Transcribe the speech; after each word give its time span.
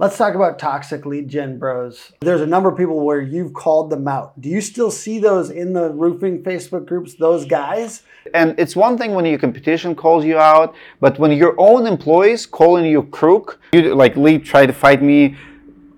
Let's 0.00 0.16
talk 0.16 0.36
about 0.36 0.60
toxic 0.60 1.04
lead 1.06 1.26
gen 1.26 1.58
bros. 1.58 2.12
There's 2.20 2.40
a 2.40 2.46
number 2.46 2.68
of 2.68 2.78
people 2.78 3.04
where 3.04 3.20
you've 3.20 3.52
called 3.52 3.90
them 3.90 4.06
out. 4.06 4.40
Do 4.40 4.48
you 4.48 4.60
still 4.60 4.92
see 4.92 5.18
those 5.18 5.50
in 5.50 5.72
the 5.72 5.90
roofing 5.90 6.44
Facebook 6.44 6.86
groups, 6.86 7.14
those 7.14 7.44
guys? 7.44 8.04
And 8.32 8.54
it's 8.60 8.76
one 8.76 8.96
thing 8.96 9.14
when 9.14 9.24
your 9.24 9.40
competition 9.40 9.96
calls 9.96 10.24
you 10.24 10.38
out, 10.38 10.72
but 11.00 11.18
when 11.18 11.32
your 11.32 11.56
own 11.58 11.84
employees 11.84 12.46
calling 12.46 12.84
you 12.84 13.02
crook, 13.02 13.58
you 13.72 13.92
like 13.92 14.16
Lee 14.16 14.38
tried 14.38 14.66
to 14.66 14.72
fight 14.72 15.02
me 15.02 15.36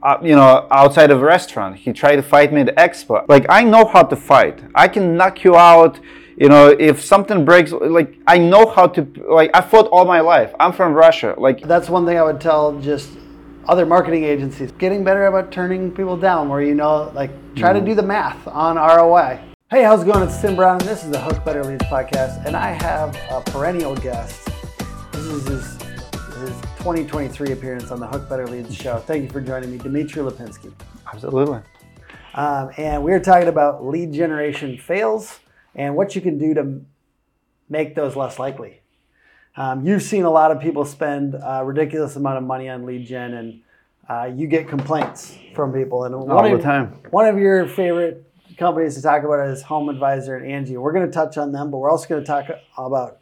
uh, 0.02 0.16
you 0.22 0.34
know, 0.34 0.66
outside 0.70 1.10
of 1.10 1.20
a 1.20 1.24
restaurant. 1.26 1.76
He 1.76 1.92
tried 1.92 2.16
to 2.16 2.22
fight 2.22 2.54
me 2.54 2.62
at 2.62 2.74
expo. 2.76 3.28
Like 3.28 3.44
I 3.50 3.64
know 3.64 3.84
how 3.84 4.04
to 4.04 4.16
fight. 4.16 4.64
I 4.74 4.88
can 4.88 5.14
knock 5.14 5.44
you 5.44 5.56
out. 5.56 6.00
You 6.38 6.48
know, 6.48 6.68
if 6.68 7.02
something 7.02 7.44
breaks, 7.44 7.70
like 7.70 8.16
I 8.26 8.38
know 8.38 8.64
how 8.64 8.86
to. 8.86 9.02
Like 9.28 9.50
I 9.52 9.60
fought 9.60 9.88
all 9.88 10.06
my 10.06 10.20
life. 10.20 10.54
I'm 10.58 10.72
from 10.72 10.94
Russia. 10.94 11.34
Like 11.36 11.60
that's 11.60 11.90
one 11.90 12.06
thing 12.06 12.16
I 12.16 12.22
would 12.22 12.40
tell 12.40 12.80
just 12.80 13.10
other 13.70 13.86
marketing 13.86 14.24
agencies 14.24 14.72
getting 14.72 15.04
better 15.04 15.26
about 15.26 15.52
turning 15.52 15.92
people 15.92 16.16
down 16.16 16.48
where 16.48 16.60
you 16.60 16.74
know 16.74 17.08
like 17.14 17.30
try 17.54 17.70
mm. 17.70 17.78
to 17.78 17.80
do 17.80 17.94
the 17.94 18.02
math 18.02 18.48
on 18.48 18.74
ROI. 18.74 19.38
Hey, 19.70 19.84
how's 19.84 20.02
it 20.02 20.06
going? 20.06 20.26
It's 20.26 20.40
Tim 20.40 20.56
Brown 20.56 20.80
and 20.80 20.88
this 20.88 21.04
is 21.04 21.10
the 21.12 21.20
Hook 21.20 21.44
Better 21.44 21.62
Leads 21.62 21.84
podcast 21.84 22.44
and 22.44 22.56
I 22.56 22.72
have 22.72 23.16
a 23.30 23.40
perennial 23.52 23.94
guest. 23.94 24.48
This 25.12 25.24
is 25.24 25.46
his, 25.46 25.82
his 26.40 26.60
2023 26.78 27.52
appearance 27.52 27.92
on 27.92 28.00
the 28.00 28.08
Hook 28.08 28.28
Better 28.28 28.48
Leads 28.48 28.74
show. 28.74 28.98
Thank 28.98 29.22
you 29.22 29.30
for 29.30 29.40
joining 29.40 29.70
me, 29.70 29.78
Dmitry 29.78 30.24
Lipinskiy. 30.24 30.72
Absolutely. 31.14 31.60
Um, 32.34 32.70
and 32.76 33.04
we 33.04 33.12
are 33.12 33.20
talking 33.20 33.46
about 33.46 33.86
lead 33.86 34.12
generation 34.12 34.78
fails 34.78 35.38
and 35.76 35.94
what 35.94 36.16
you 36.16 36.20
can 36.20 36.38
do 36.38 36.54
to 36.54 36.80
make 37.68 37.94
those 37.94 38.16
less 38.16 38.40
likely. 38.40 38.79
Um, 39.56 39.86
you've 39.86 40.02
seen 40.02 40.24
a 40.24 40.30
lot 40.30 40.50
of 40.50 40.60
people 40.60 40.84
spend 40.84 41.34
a 41.34 41.64
ridiculous 41.64 42.16
amount 42.16 42.38
of 42.38 42.44
money 42.44 42.68
on 42.68 42.86
lead 42.86 43.06
gen, 43.06 43.34
and 43.34 43.60
uh, 44.08 44.30
you 44.34 44.46
get 44.46 44.68
complaints 44.68 45.36
from 45.54 45.72
people. 45.72 46.04
And 46.04 46.14
all 46.14 46.26
the 46.42 46.54
of, 46.54 46.62
time. 46.62 46.98
One 47.10 47.26
of 47.26 47.38
your 47.38 47.66
favorite 47.66 48.30
companies 48.56 48.94
to 48.94 49.02
talk 49.02 49.24
about 49.24 49.48
is 49.48 49.62
Home 49.62 49.88
Advisor 49.88 50.36
and 50.36 50.50
Angie. 50.50 50.76
We're 50.76 50.92
going 50.92 51.06
to 51.06 51.12
touch 51.12 51.36
on 51.36 51.52
them, 51.52 51.70
but 51.70 51.78
we're 51.78 51.90
also 51.90 52.08
going 52.08 52.22
to 52.22 52.26
talk 52.26 52.46
about 52.76 53.18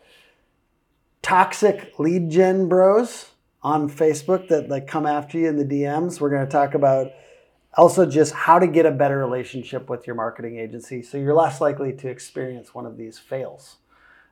toxic 1.23 1.99
lead 1.99 2.31
gen 2.31 2.69
bros 2.69 3.31
on 3.63 3.91
Facebook 3.91 4.49
that 4.49 4.69
like 4.69 4.87
come 4.87 5.07
after 5.07 5.39
you 5.39 5.49
in 5.49 5.57
the 5.57 5.65
DMs. 5.65 6.21
We're 6.21 6.31
going 6.31 6.47
to 6.47 6.51
talk 6.51 6.75
about 6.75 7.13
also 7.77 8.07
just 8.07 8.33
how 8.33 8.59
to 8.59 8.67
get 8.67 8.87
a 8.87 8.91
better 8.91 9.19
relationship 9.19 9.89
with 9.89 10.07
your 10.07 10.17
marketing 10.17 10.59
agency 10.59 11.03
so 11.03 11.19
you're 11.19 11.35
less 11.35 11.61
likely 11.61 11.93
to 11.93 12.09
experience 12.09 12.75
one 12.75 12.87
of 12.87 12.97
these 12.97 13.19
fails. 13.19 13.77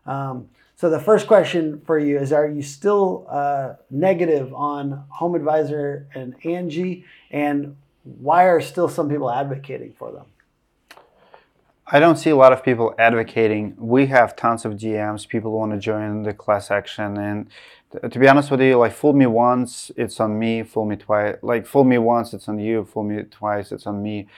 Um, 0.06 0.48
so 0.76 0.90
the 0.90 1.00
first 1.00 1.26
question 1.26 1.80
for 1.86 1.98
you 1.98 2.18
is: 2.18 2.32
Are 2.32 2.46
you 2.46 2.62
still 2.62 3.26
uh, 3.30 3.74
negative 3.90 4.52
on 4.52 5.04
Home 5.08 5.34
Advisor 5.34 6.06
and 6.14 6.34
Angie, 6.44 7.04
and 7.30 7.76
why 8.04 8.44
are 8.44 8.60
still 8.60 8.88
some 8.88 9.08
people 9.08 9.30
advocating 9.30 9.94
for 9.98 10.12
them? 10.12 10.26
I 11.88 11.98
don't 11.98 12.16
see 12.16 12.30
a 12.30 12.36
lot 12.36 12.52
of 12.52 12.62
people 12.62 12.94
advocating. 12.98 13.74
We 13.78 14.06
have 14.06 14.36
tons 14.36 14.64
of 14.64 14.74
DMs. 14.74 15.26
People 15.26 15.52
want 15.52 15.72
to 15.72 15.78
join 15.78 16.24
the 16.24 16.34
class 16.34 16.70
action, 16.70 17.16
and 17.16 17.48
to 18.12 18.18
be 18.18 18.28
honest 18.28 18.50
with 18.50 18.60
you, 18.60 18.76
like 18.76 18.92
fool 18.92 19.14
me 19.14 19.26
once, 19.26 19.90
it's 19.96 20.20
on 20.20 20.38
me. 20.38 20.62
Fool 20.62 20.84
me 20.84 20.96
twice, 20.96 21.36
like 21.40 21.66
fool 21.66 21.84
me 21.84 21.96
once, 21.96 22.34
it's 22.34 22.48
on 22.48 22.58
you. 22.58 22.84
Fool 22.84 23.04
me 23.04 23.22
twice, 23.22 23.72
it's 23.72 23.86
on 23.86 24.02
me. 24.02 24.28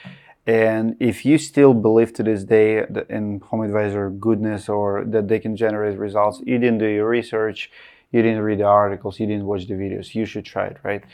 And 0.49 0.97
if 0.99 1.27
you 1.27 1.37
still 1.37 1.75
believe 1.75 2.15
to 2.15 2.23
this 2.23 2.43
day 2.43 2.87
in 3.11 3.41
Home 3.49 3.61
Advisor 3.61 4.09
goodness 4.09 4.67
or 4.71 5.05
that 5.05 5.29
they 5.29 5.39
can 5.39 5.55
generate 5.57 5.99
results, 5.99 6.41
you 6.47 6.59
didn't 6.59 6.79
do 6.79 6.87
your 6.87 7.07
research, 7.07 7.71
you 8.13 8.23
didn't 8.23 8.41
read 8.41 8.61
the 8.61 8.65
articles, 8.65 9.21
you 9.21 9.27
didn't 9.27 9.45
watch 9.45 9.67
the 9.67 9.75
videos. 9.75 10.15
You 10.15 10.25
should 10.25 10.47
try 10.47 10.69
it, 10.69 10.79
right? 10.83 11.05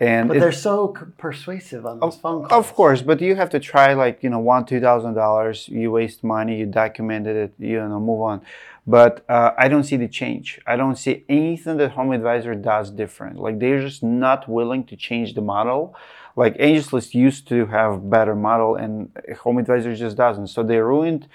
And 0.00 0.26
but 0.26 0.40
they're 0.40 0.50
so 0.50 0.96
persuasive 1.16 1.86
on 1.86 2.00
those 2.00 2.16
of, 2.16 2.20
phone 2.20 2.48
calls. 2.48 2.52
Of 2.52 2.74
course, 2.74 3.02
but 3.02 3.20
you 3.20 3.36
have 3.36 3.50
to 3.50 3.60
try 3.60 3.92
like 3.92 4.20
you 4.24 4.30
know 4.30 4.40
one 4.40 4.64
two 4.66 4.80
thousand 4.80 5.14
dollars. 5.14 5.68
You 5.68 5.92
waste 5.92 6.24
money. 6.24 6.58
You 6.58 6.66
documented 6.66 7.36
it. 7.36 7.54
You 7.60 7.78
know 7.88 8.00
move 8.00 8.22
on. 8.22 8.40
But 8.84 9.24
uh, 9.28 9.52
I 9.56 9.68
don't 9.68 9.84
see 9.84 9.96
the 9.96 10.08
change. 10.08 10.60
I 10.66 10.74
don't 10.74 10.96
see 10.96 11.24
anything 11.28 11.76
that 11.76 11.92
Home 11.92 12.10
Advisor 12.10 12.56
does 12.56 12.90
different. 12.90 13.38
Like 13.38 13.60
they're 13.60 13.80
just 13.80 14.02
not 14.02 14.48
willing 14.48 14.82
to 14.86 14.96
change 14.96 15.34
the 15.34 15.40
model 15.40 15.94
like 16.36 16.56
Angie's 16.58 16.92
List 16.92 17.14
used 17.14 17.48
to 17.48 17.66
have 17.66 18.08
better 18.08 18.34
model 18.34 18.74
and 18.76 19.10
Home 19.40 19.58
Advisor 19.58 19.94
just 19.94 20.16
doesn't. 20.16 20.48
So 20.48 20.62
they 20.62 20.78
ruined 20.78 21.28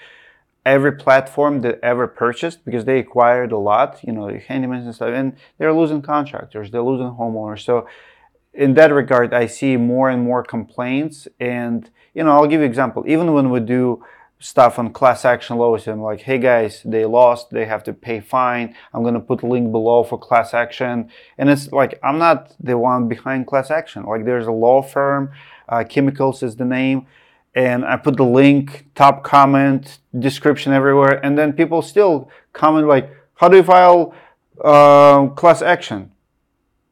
every 0.66 0.92
platform 0.92 1.60
that 1.62 1.78
ever 1.82 2.06
purchased 2.06 2.64
because 2.64 2.84
they 2.84 2.98
acquired 2.98 3.52
a 3.52 3.58
lot, 3.58 4.00
you 4.02 4.12
know, 4.12 4.26
handymans 4.26 4.84
and 4.84 4.94
stuff, 4.94 5.10
and 5.14 5.36
they're 5.56 5.72
losing 5.72 6.02
contractors, 6.02 6.70
they're 6.70 6.82
losing 6.82 7.06
homeowners. 7.06 7.64
So 7.64 7.88
in 8.52 8.74
that 8.74 8.92
regard, 8.92 9.32
I 9.32 9.46
see 9.46 9.76
more 9.76 10.10
and 10.10 10.22
more 10.22 10.42
complaints. 10.42 11.28
And 11.40 11.88
you 12.14 12.24
know, 12.24 12.32
I'll 12.32 12.46
give 12.46 12.60
you 12.60 12.66
an 12.66 12.70
example. 12.70 13.04
Even 13.06 13.32
when 13.32 13.50
we 13.50 13.60
do 13.60 14.04
stuff 14.40 14.78
on 14.78 14.92
class 14.92 15.24
action 15.24 15.56
lawsuit. 15.56 15.92
I'm 15.92 16.02
like, 16.02 16.20
hey 16.20 16.38
guys, 16.38 16.82
they 16.84 17.04
lost, 17.04 17.50
they 17.50 17.64
have 17.66 17.82
to 17.84 17.92
pay 17.92 18.20
fine. 18.20 18.74
I'm 18.94 19.02
gonna 19.02 19.20
put 19.20 19.42
link 19.42 19.72
below 19.72 20.04
for 20.04 20.18
class 20.18 20.54
action. 20.54 21.10
And 21.36 21.50
it's 21.50 21.72
like 21.72 21.98
I'm 22.02 22.18
not 22.18 22.54
the 22.60 22.78
one 22.78 23.08
behind 23.08 23.46
class 23.46 23.70
action. 23.70 24.04
Like 24.04 24.24
there's 24.24 24.46
a 24.46 24.52
law 24.52 24.82
firm, 24.82 25.32
uh, 25.68 25.84
Chemicals 25.88 26.42
is 26.42 26.56
the 26.56 26.64
name, 26.64 27.06
and 27.54 27.84
I 27.84 27.96
put 27.96 28.16
the 28.16 28.24
link, 28.24 28.86
top 28.94 29.24
comment, 29.24 29.98
description 30.18 30.72
everywhere, 30.72 31.24
and 31.24 31.36
then 31.36 31.52
people 31.52 31.82
still 31.82 32.30
comment 32.52 32.86
like, 32.86 33.10
how 33.34 33.48
do 33.48 33.56
you 33.56 33.62
file 33.62 34.14
uh, 34.62 35.26
class 35.28 35.62
action? 35.62 36.12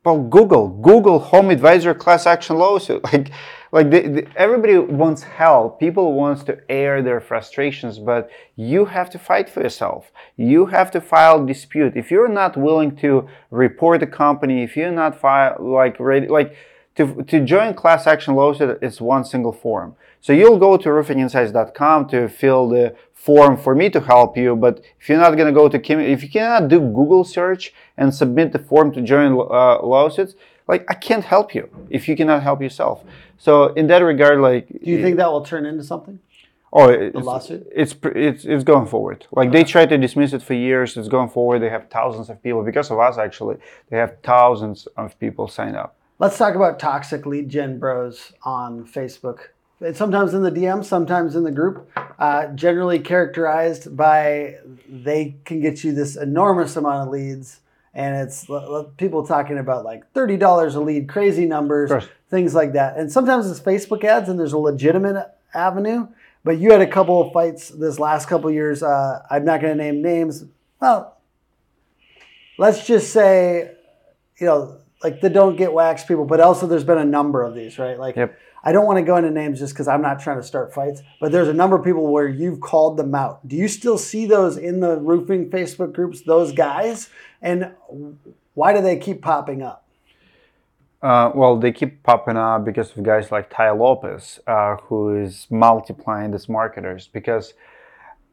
Well, 0.05 0.21
Google, 0.21 0.69
Google 0.69 1.19
Home 1.19 1.51
Advisor 1.51 1.93
class 1.93 2.27
action 2.27 2.57
lawsuit. 2.57 3.03
Like 3.13 3.31
like 3.77 3.91
the, 3.91 4.01
the, 4.09 4.27
everybody 4.37 4.79
wants 4.79 5.23
help. 5.23 5.79
People 5.79 6.15
wants 6.15 6.43
to 6.45 6.55
air 6.71 7.03
their 7.03 7.21
frustrations 7.21 7.99
but 7.99 8.31
you 8.57 8.87
have 8.87 9.11
to 9.11 9.19
fight 9.19 9.51
for 9.51 9.61
yourself. 9.61 10.11
You 10.37 10.61
have 10.77 10.91
to 10.93 11.01
file 11.13 11.45
dispute. 11.45 11.93
If 11.95 12.11
you're 12.11 12.35
not 12.43 12.57
willing 12.57 12.97
to 13.05 13.29
report 13.51 14.01
the 14.01 14.07
company 14.07 14.63
if 14.63 14.77
you're 14.79 14.99
not 15.03 15.21
file 15.21 15.57
like 15.61 16.01
ready 16.01 16.27
like 16.27 16.57
to, 16.95 17.23
to 17.25 17.45
join 17.45 17.75
class 17.75 18.07
action 18.07 18.35
lawsuit 18.35 18.79
it's 18.81 18.99
one 19.15 19.25
single 19.27 19.53
form. 19.53 19.95
So 20.23 20.33
you'll 20.33 20.59
go 20.59 20.79
to 20.79 20.89
roofinginsights.com 20.89 22.09
to 22.09 22.29
fill 22.29 22.71
the 22.71 22.97
form 23.13 23.59
for 23.59 23.75
me 23.75 23.91
to 23.91 24.01
help 24.01 24.39
you 24.39 24.57
but 24.57 24.75
if 24.99 25.11
you're 25.11 25.19
not 25.19 25.37
going 25.37 25.53
to 25.53 25.59
go 25.63 25.69
to 25.69 25.79
Kim, 25.79 26.01
if 26.01 26.23
you 26.23 26.31
cannot 26.31 26.69
do 26.69 26.81
google 26.81 27.25
search 27.25 27.75
and 27.99 28.15
submit 28.15 28.53
the 28.53 28.59
form 28.59 28.91
to 28.93 29.03
join 29.03 29.33
uh, 29.33 29.83
lawsuits 29.83 30.35
like 30.69 30.85
I 30.89 30.95
can't 30.95 31.25
help 31.25 31.55
you 31.55 31.69
if 31.91 32.09
you 32.09 32.17
cannot 32.17 32.43
help 32.43 32.61
yourself. 32.61 33.05
So 33.39 33.73
in 33.75 33.87
that 33.89 33.99
regard, 33.99 34.41
like, 34.41 34.69
do 34.69 34.91
you 34.91 35.03
think 35.03 35.17
that 35.17 35.31
will 35.31 35.45
turn 35.45 35.67
into 35.67 35.85
something? 35.85 36.19
Oh, 36.73 36.91
it's, 36.91 37.17
lawsuit. 37.17 37.67
It's, 37.75 37.95
it's 38.05 38.45
it's 38.45 38.65
going 38.65 38.87
forward. 38.87 39.27
Like 39.31 39.49
okay. 39.49 39.59
they 39.59 39.65
tried 39.65 39.89
to 39.91 39.99
dismiss 39.99 40.33
it 40.33 40.43
for 40.43 40.55
years. 40.55 40.97
It's 40.97 41.09
going 41.09 41.31
forward. 41.31 41.61
They 41.61 41.71
have 41.71 41.89
thousands 41.89 42.29
of 42.29 42.43
people 42.43 42.63
because 42.63 42.91
of 42.91 42.99
us. 42.99 43.19
Actually, 43.19 43.57
they 43.89 43.97
have 43.97 44.17
thousands 44.23 44.87
of 44.97 45.19
people 45.19 45.49
sign 45.49 45.75
up. 45.75 45.97
Let's 46.19 46.37
talk 46.37 46.55
about 46.55 46.79
toxic 46.79 47.25
lead 47.25 47.49
gen 47.49 47.79
bros 47.79 48.33
on 48.43 48.87
Facebook. 48.87 49.49
It's 49.81 49.99
sometimes 49.99 50.33
in 50.33 50.43
the 50.43 50.51
DM, 50.51 50.85
sometimes 50.85 51.37
in 51.37 51.45
the 51.45 51.51
group. 51.51 51.91
Uh, 52.19 52.49
generally 52.49 52.99
characterized 52.99 53.97
by 53.97 54.57
they 54.89 55.37
can 55.45 55.61
get 55.61 55.85
you 55.85 55.93
this 55.93 56.17
enormous 56.17 56.77
amount 56.77 57.07
of 57.07 57.13
leads 57.13 57.61
and 57.97 58.15
it's 58.15 58.47
people 58.99 59.27
talking 59.27 59.57
about 59.57 59.85
like 59.85 60.13
thirty 60.13 60.37
dollars 60.37 60.75
a 60.75 60.81
lead, 60.81 61.09
crazy 61.09 61.47
numbers, 61.47 61.91
things 62.29 62.55
like 62.55 62.75
that. 62.75 62.99
And 62.99 63.11
sometimes 63.11 63.51
it's 63.51 63.59
Facebook 63.59 64.05
ads, 64.05 64.29
and 64.29 64.39
there's 64.39 64.53
a 64.53 64.59
legitimate 64.59 65.27
avenue. 65.55 66.07
But 66.45 66.59
you 66.59 66.71
had 66.71 66.83
a 66.83 66.87
couple 66.87 67.21
of 67.23 67.33
fights 67.33 67.71
this 67.71 67.99
last 67.99 68.29
couple 68.29 68.51
years. 68.51 68.83
Uh, 68.83 69.27
I'm 69.31 69.47
not 69.47 69.63
going 69.63 69.77
to 69.77 69.83
name 69.83 70.03
names. 70.03 70.45
Well, 70.79 71.17
let's 72.59 72.87
just 72.87 73.13
say, 73.13 73.73
you 74.39 74.47
know, 74.47 74.77
like 75.03 75.23
the 75.23 75.31
don't 75.31 75.57
get 75.57 75.73
waxed 75.73 76.07
people, 76.07 76.27
but 76.27 76.39
also 76.39 76.67
there's 76.67 76.85
been 76.85 76.99
a 76.99 77.05
number 77.05 77.43
of 77.43 77.55
these, 77.55 77.79
right? 77.79 77.99
Like 77.99 78.17
yep. 78.17 78.39
I 78.67 78.73
don't 78.73 78.85
want 78.85 78.97
to 78.97 79.05
go 79.05 79.15
into 79.15 79.31
names 79.31 79.61
just 79.61 79.75
because 79.75 79.87
I'm 79.87 80.03
not 80.03 80.19
trying 80.19 80.39
to 80.39 80.43
start 80.43 80.75
fights, 80.75 81.01
but 81.21 81.31
there's 81.31 81.47
a 81.47 81.53
number 81.53 81.77
of 81.77 81.85
people 81.85 82.09
where 82.09 82.27
you've 82.27 82.61
called 82.61 82.97
them 82.97 83.15
out. 83.15 83.47
Do 83.47 83.55
you 83.55 83.69
still 83.69 83.97
see 83.97 84.27
those 84.27 84.57
in 84.57 84.81
the 84.81 84.97
roofing 84.97 85.51
Facebook 85.51 85.93
groups, 85.93 86.23
those 86.23 86.51
guys? 86.51 87.09
And 87.41 87.71
why 88.55 88.75
do 88.75 88.83
they 88.83 88.97
keep 88.97 89.23
popping 89.23 89.63
up? 89.63 89.87
Uh, 91.01 91.31
well, 91.33 91.57
they 91.57 91.71
keep 91.71 92.03
popping 92.03 92.37
up 92.37 92.65
because 92.65 92.91
of 92.97 93.05
guys 93.05 93.31
like 93.31 93.51
Tai 93.51 93.71
Lopez, 93.71 94.41
uh, 94.49 94.75
who 94.79 95.17
is 95.17 95.47
multiplying 95.49 96.33
these 96.33 96.49
marketers. 96.49 97.07
Because, 97.07 97.55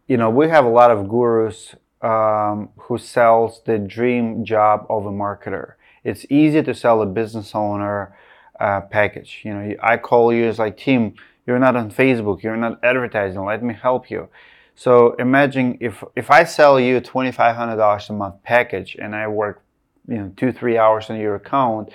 you 0.07 0.18
know, 0.18 0.31
we 0.31 0.50
have 0.50 0.65
a 0.65 0.69
lot 0.69 0.89
of 0.89 1.07
gurus 1.07 1.75
um, 2.01 2.69
who 2.77 2.97
sells 2.97 3.62
the 3.68 3.77
dream 3.77 4.44
job 4.44 4.88
of 4.89 5.06
a 5.06 5.12
marketer. 5.12 5.74
It's 6.03 6.25
easy 6.31 6.63
to 6.63 6.74
sell 6.74 7.03
a 7.03 7.06
business 7.06 7.53
owner 7.53 8.18
uh, 8.63 8.80
package. 8.80 9.42
You 9.44 9.54
know, 9.54 9.75
I 9.83 9.98
call 9.98 10.33
you 10.33 10.45
as 10.45 10.57
like, 10.57 10.77
Tim, 10.77 11.15
you're 11.45 11.60
not 11.60 11.75
on 11.75 11.92
Facebook, 11.92 12.42
you're 12.42 12.56
not 12.56 12.80
advertising, 12.81 13.44
let 13.44 13.62
me 13.62 13.74
help 13.74 14.10
you. 14.10 14.30
So 14.75 15.13
imagine 15.15 15.77
if, 15.81 16.01
if 16.15 16.31
I 16.31 16.45
sell 16.45 16.80
you 16.80 17.01
$2,500 17.01 18.10
a 18.10 18.13
month 18.13 18.36
package 18.44 18.95
and 19.00 19.13
I 19.15 19.27
work, 19.27 19.62
you 20.07 20.18
know, 20.18 20.31
two, 20.38 20.54
three 20.54 20.77
hours 20.77 21.10
on 21.10 21.19
your 21.19 21.36
account 21.36 21.89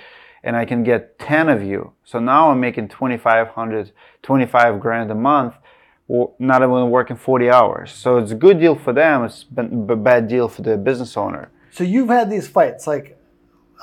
and 0.44 0.54
I 0.56 0.66
can 0.66 0.84
get 0.84 1.18
10 1.18 1.48
of 1.48 1.62
you. 1.62 1.92
So 2.04 2.20
now 2.20 2.50
I'm 2.50 2.60
making 2.60 2.88
2,500, 2.88 3.90
25 4.22 4.80
grand 4.80 5.10
a 5.10 5.14
month, 5.14 5.54
not 6.38 6.62
even 6.62 6.90
working 6.90 7.16
40 7.16 7.50
hours. 7.50 7.92
So 7.92 8.18
it's 8.18 8.32
a 8.32 8.36
good 8.36 8.60
deal 8.60 8.76
for 8.76 8.92
them. 8.92 9.24
It's 9.24 9.46
a 9.56 9.96
bad 9.96 10.28
deal 10.28 10.48
for 10.48 10.60
the 10.62 10.76
business 10.76 11.16
owner. 11.16 11.50
So 11.70 11.82
you've 11.82 12.08
had 12.08 12.30
these 12.30 12.46
fights, 12.46 12.86
like 12.86 13.17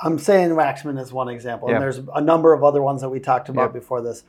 I'm 0.02 0.18
saying 0.18 0.50
Waxman 0.50 1.00
is 1.00 1.12
one 1.12 1.28
example, 1.28 1.68
and 1.68 1.80
there's 1.80 2.00
a 2.14 2.20
number 2.20 2.52
of 2.52 2.62
other 2.62 2.82
ones 2.82 3.00
that 3.00 3.08
we 3.08 3.20
talked 3.20 3.48
about 3.48 3.66
yep. 3.66 3.72
before 3.72 4.02
this. 4.02 4.24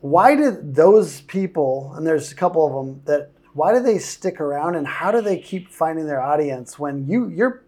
Why 0.00 0.34
did 0.34 0.74
those 0.74 1.20
people, 1.22 1.92
and 1.96 2.06
there's 2.06 2.32
a 2.32 2.34
couple 2.34 2.66
of 2.66 2.72
them 2.72 3.02
that, 3.04 3.30
why 3.52 3.72
do 3.72 3.80
they 3.80 3.98
stick 3.98 4.40
around, 4.40 4.76
and 4.76 4.86
how 4.86 5.12
do 5.12 5.20
they 5.20 5.38
keep 5.38 5.70
finding 5.70 6.06
their 6.06 6.20
audience 6.20 6.78
when 6.78 7.06
you 7.06 7.28
you're 7.28 7.64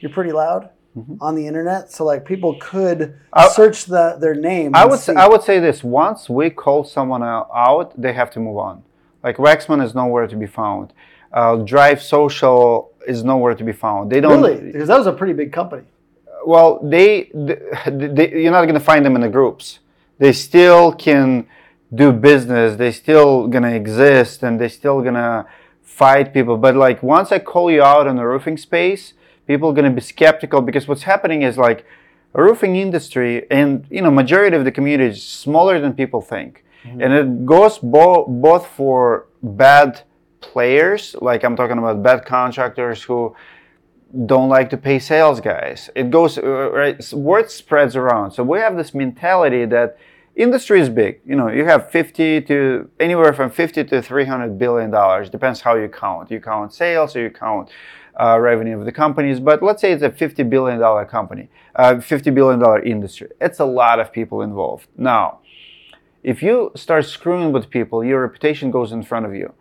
you're 0.00 0.10
pretty 0.10 0.32
loud? 0.32 0.70
mm-hmm. 0.96 1.14
on 1.20 1.34
the 1.34 1.46
internet. 1.46 1.90
So 1.90 2.04
like 2.04 2.24
people 2.24 2.56
could 2.60 3.18
I, 3.32 3.48
search 3.48 3.86
the 3.86 4.16
their 4.20 4.34
name. 4.34 4.74
I 4.74 4.84
would 4.84 5.00
say, 5.00 5.14
I 5.14 5.28
would 5.28 5.42
say 5.42 5.58
this: 5.58 5.82
once 5.82 6.28
we 6.28 6.50
call 6.50 6.84
someone 6.84 7.22
out, 7.22 8.00
they 8.00 8.12
have 8.12 8.30
to 8.32 8.40
move 8.40 8.58
on. 8.58 8.82
Like 9.22 9.36
Waxman 9.36 9.84
is 9.84 9.94
nowhere 9.94 10.26
to 10.26 10.36
be 10.36 10.46
found. 10.46 10.92
Uh, 11.32 11.56
Drive 11.56 12.02
Social 12.02 12.92
is 13.06 13.24
nowhere 13.24 13.54
to 13.54 13.64
be 13.64 13.72
found. 13.72 14.10
They 14.10 14.20
don't 14.20 14.42
really 14.42 14.72
because 14.72 14.88
that 14.88 14.98
was 14.98 15.06
a 15.06 15.12
pretty 15.12 15.32
big 15.32 15.52
company. 15.52 15.84
Well, 16.44 16.80
they, 16.82 17.30
they, 17.34 18.42
you're 18.42 18.52
not 18.52 18.62
going 18.62 18.74
to 18.74 18.80
find 18.80 19.04
them 19.04 19.14
in 19.14 19.22
the 19.22 19.28
groups. 19.28 19.78
They 20.18 20.32
still 20.32 20.92
can 20.92 21.46
do 21.94 22.12
business. 22.12 22.76
They 22.76 22.92
still 22.92 23.48
gonna 23.48 23.72
exist, 23.72 24.42
and 24.42 24.60
they 24.60 24.68
still 24.68 25.02
gonna 25.02 25.46
fight 25.82 26.32
people. 26.32 26.56
But 26.56 26.74
like 26.74 27.02
once 27.02 27.32
I 27.32 27.38
call 27.38 27.70
you 27.70 27.82
out 27.82 28.06
in 28.06 28.16
the 28.16 28.24
roofing 28.24 28.56
space, 28.56 29.14
people 29.46 29.70
are 29.70 29.74
going 29.74 29.84
to 29.84 29.90
be 29.90 30.00
skeptical 30.00 30.60
because 30.60 30.88
what's 30.88 31.02
happening 31.02 31.42
is 31.42 31.58
like 31.58 31.84
a 32.34 32.42
roofing 32.42 32.76
industry 32.76 33.46
and 33.50 33.86
you 33.90 34.00
know 34.00 34.10
majority 34.10 34.56
of 34.56 34.64
the 34.64 34.72
community 34.72 35.10
is 35.10 35.22
smaller 35.22 35.78
than 35.80 35.92
people 35.92 36.20
think 36.20 36.64
mm-hmm. 36.84 37.00
and 37.02 37.12
it 37.12 37.46
goes 37.46 37.78
bo- 37.78 38.26
both 38.26 38.66
for 38.66 39.26
bad 39.42 40.02
players 40.40 41.14
like 41.20 41.44
i'm 41.44 41.56
talking 41.56 41.78
about 41.78 42.02
bad 42.02 42.24
contractors 42.24 43.02
who 43.02 43.34
don't 44.26 44.48
like 44.48 44.68
to 44.70 44.76
pay 44.76 44.98
sales 44.98 45.40
guys 45.40 45.90
it 45.94 46.10
goes 46.10 46.38
uh, 46.38 46.70
right 46.70 47.12
word 47.12 47.50
spreads 47.50 47.96
around 47.96 48.30
so 48.30 48.42
we 48.42 48.58
have 48.58 48.76
this 48.76 48.92
mentality 48.94 49.64
that 49.64 49.96
industry 50.36 50.80
is 50.80 50.88
big 50.88 51.20
you 51.24 51.34
know 51.34 51.48
you 51.48 51.64
have 51.64 51.90
50 51.90 52.42
to 52.42 52.90
anywhere 53.00 53.32
from 53.32 53.50
50 53.50 53.84
to 53.84 54.02
300 54.02 54.58
billion 54.58 54.90
dollars 54.90 55.30
depends 55.30 55.62
how 55.62 55.74
you 55.74 55.88
count 55.88 56.30
you 56.30 56.40
count 56.40 56.72
sales 56.72 57.16
or 57.16 57.22
you 57.22 57.30
count 57.30 57.70
uh, 58.20 58.38
revenue 58.38 58.78
of 58.78 58.84
the 58.84 58.92
companies, 58.92 59.40
but 59.40 59.62
let's 59.62 59.80
say 59.80 59.92
it's 59.92 60.02
a 60.02 60.10
$50 60.10 60.48
billion 60.48 61.06
company, 61.06 61.48
uh, 61.76 61.94
$50 61.94 62.34
billion 62.34 62.86
industry. 62.86 63.28
It's 63.40 63.58
a 63.58 63.64
lot 63.64 64.00
of 64.00 64.12
people 64.12 64.42
involved. 64.42 64.86
Now, 64.96 65.40
if 66.22 66.42
you 66.42 66.72
start 66.76 67.06
screwing 67.06 67.52
with 67.52 67.70
people, 67.70 68.04
your 68.04 68.22
reputation 68.22 68.70
goes 68.70 68.92
in 68.92 69.02
front 69.02 69.26
of 69.26 69.34
you. 69.34 69.54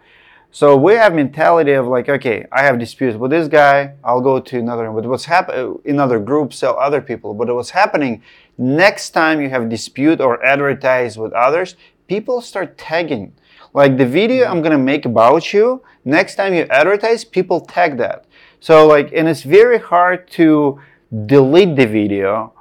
So 0.54 0.76
we 0.76 0.96
have 0.96 1.14
mentality 1.14 1.72
of 1.72 1.88
like, 1.88 2.10
okay, 2.10 2.46
I 2.52 2.64
have 2.64 2.78
disputes 2.78 3.18
with 3.18 3.32
this 3.32 3.48
guy. 3.48 3.94
I'll 4.04 4.20
go 4.20 4.42
to 4.42 4.60
another. 4.60 4.92
But 4.92 5.06
what's 5.06 5.24
happening 5.24 5.80
in 5.86 5.98
other 5.98 6.20
groups, 6.20 6.58
sell 6.58 6.78
other 6.78 7.00
people. 7.00 7.34
But 7.34 7.54
what's 7.56 7.70
happening 7.70 8.22
next 8.58 9.12
time 9.12 9.40
you 9.40 9.50
have 9.50 9.70
dispute 9.70 10.20
or 10.20 10.44
advertise 10.44 11.18
with 11.18 11.32
others, 11.32 11.78
people 12.08 12.42
start 12.42 12.78
tagging. 12.78 13.34
Like 13.74 13.96
the 13.98 14.06
video 14.06 14.46
I'm 14.46 14.62
gonna 14.62 14.78
make 14.78 15.06
about 15.06 15.54
you, 15.54 15.82
next 16.04 16.36
time 16.36 16.54
you 16.54 16.64
advertise, 16.70 17.24
people 17.24 17.62
tag 17.62 17.98
that. 18.00 18.26
So 18.60 18.86
like, 18.86 19.14
and 19.14 19.30
it's 19.30 19.44
very 19.44 19.80
hard 19.80 20.30
to 20.32 20.82
delete 21.28 21.78
the 21.78 21.88
video 21.88 22.52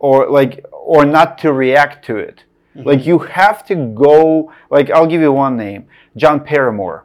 or 0.00 0.30
like, 0.30 0.64
or 0.72 1.04
not 1.04 1.36
to 1.38 1.52
react 1.52 2.06
to 2.06 2.16
it. 2.16 2.44
Mm-hmm. 2.74 2.88
Like 2.88 3.04
you 3.04 3.18
have 3.18 3.66
to 3.66 3.74
go, 3.74 4.50
like 4.70 4.90
I'll 4.90 5.06
give 5.06 5.20
you 5.20 5.32
one 5.32 5.58
name, 5.58 5.86
John 6.16 6.42
Paramore. 6.42 7.04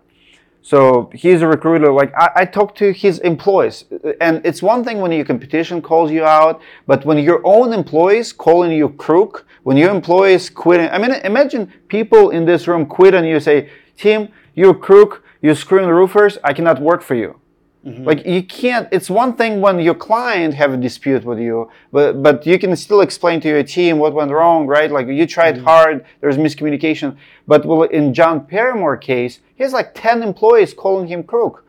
So 0.61 1.09
he's 1.13 1.41
a 1.41 1.47
recruiter. 1.47 1.91
Like 1.91 2.13
I, 2.15 2.29
I 2.35 2.45
talk 2.45 2.75
to 2.75 2.91
his 2.91 3.19
employees, 3.19 3.85
and 4.19 4.41
it's 4.45 4.61
one 4.61 4.83
thing 4.83 4.99
when 4.99 5.11
your 5.11 5.25
competition 5.25 5.81
calls 5.81 6.11
you 6.11 6.25
out, 6.25 6.61
but 6.85 7.05
when 7.05 7.17
your 7.17 7.41
own 7.45 7.73
employees 7.73 8.33
calling 8.33 8.71
you 8.71 8.89
crook, 8.89 9.45
when 9.63 9.77
your 9.77 9.89
employees 9.89 10.49
quitting. 10.49 10.89
I 10.89 10.97
mean, 10.97 11.11
imagine 11.23 11.71
people 11.87 12.31
in 12.31 12.45
this 12.45 12.67
room 12.67 12.85
quit 12.85 13.13
and 13.13 13.27
you 13.27 13.39
say, 13.39 13.69
"Tim, 13.97 14.29
you're 14.53 14.73
crook. 14.73 15.23
You're 15.41 15.55
screwing 15.55 15.89
roofers. 15.89 16.37
I 16.43 16.53
cannot 16.53 16.81
work 16.81 17.01
for 17.01 17.15
you." 17.15 17.39
Mm-hmm. 17.85 18.03
Like 18.03 18.25
you 18.25 18.43
can't. 18.43 18.89
It's 18.91 19.09
one 19.09 19.33
thing 19.33 19.61
when 19.61 19.79
your 19.79 19.95
client 19.95 20.53
have 20.53 20.73
a 20.73 20.77
dispute 20.77 21.23
with 21.23 21.39
you, 21.39 21.71
but 21.93 22.21
but 22.21 22.45
you 22.45 22.59
can 22.59 22.75
still 22.75 22.99
explain 22.99 23.39
to 23.41 23.47
your 23.47 23.63
team 23.63 23.99
what 23.99 24.13
went 24.13 24.31
wrong, 24.31 24.67
right? 24.67 24.91
Like 24.91 25.07
you 25.07 25.25
tried 25.25 25.55
mm-hmm. 25.55 25.63
hard, 25.63 26.05
there's 26.19 26.37
miscommunication. 26.37 27.15
But 27.47 27.65
well, 27.65 27.83
in 27.83 28.13
John 28.13 28.45
Paramore 28.45 28.97
case, 28.97 29.39
he 29.55 29.63
has 29.63 29.71
like 29.71 29.93
ten 29.93 30.23
employees 30.23 30.73
calling 30.73 31.07
him 31.07 31.23
crook. 31.23 31.63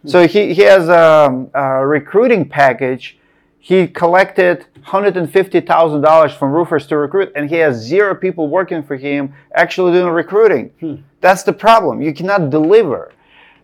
Mm-hmm. 0.00 0.08
So 0.10 0.28
he 0.28 0.52
he 0.52 0.60
has 0.62 0.90
a, 0.90 1.48
a 1.54 1.86
recruiting 1.86 2.46
package. 2.46 3.18
He 3.58 3.88
collected 3.88 4.66
$150,000 4.86 6.38
from 6.38 6.52
roofers 6.52 6.86
to 6.86 6.96
recruit, 6.96 7.32
and 7.34 7.50
he 7.50 7.56
has 7.56 7.74
zero 7.76 8.14
people 8.14 8.46
working 8.46 8.84
for 8.84 8.94
him 8.94 9.34
actually 9.56 9.90
doing 9.90 10.12
recruiting. 10.12 10.70
Hmm. 10.78 10.94
That's 11.20 11.42
the 11.42 11.52
problem. 11.52 12.00
You 12.00 12.14
cannot 12.14 12.50
deliver, 12.50 13.12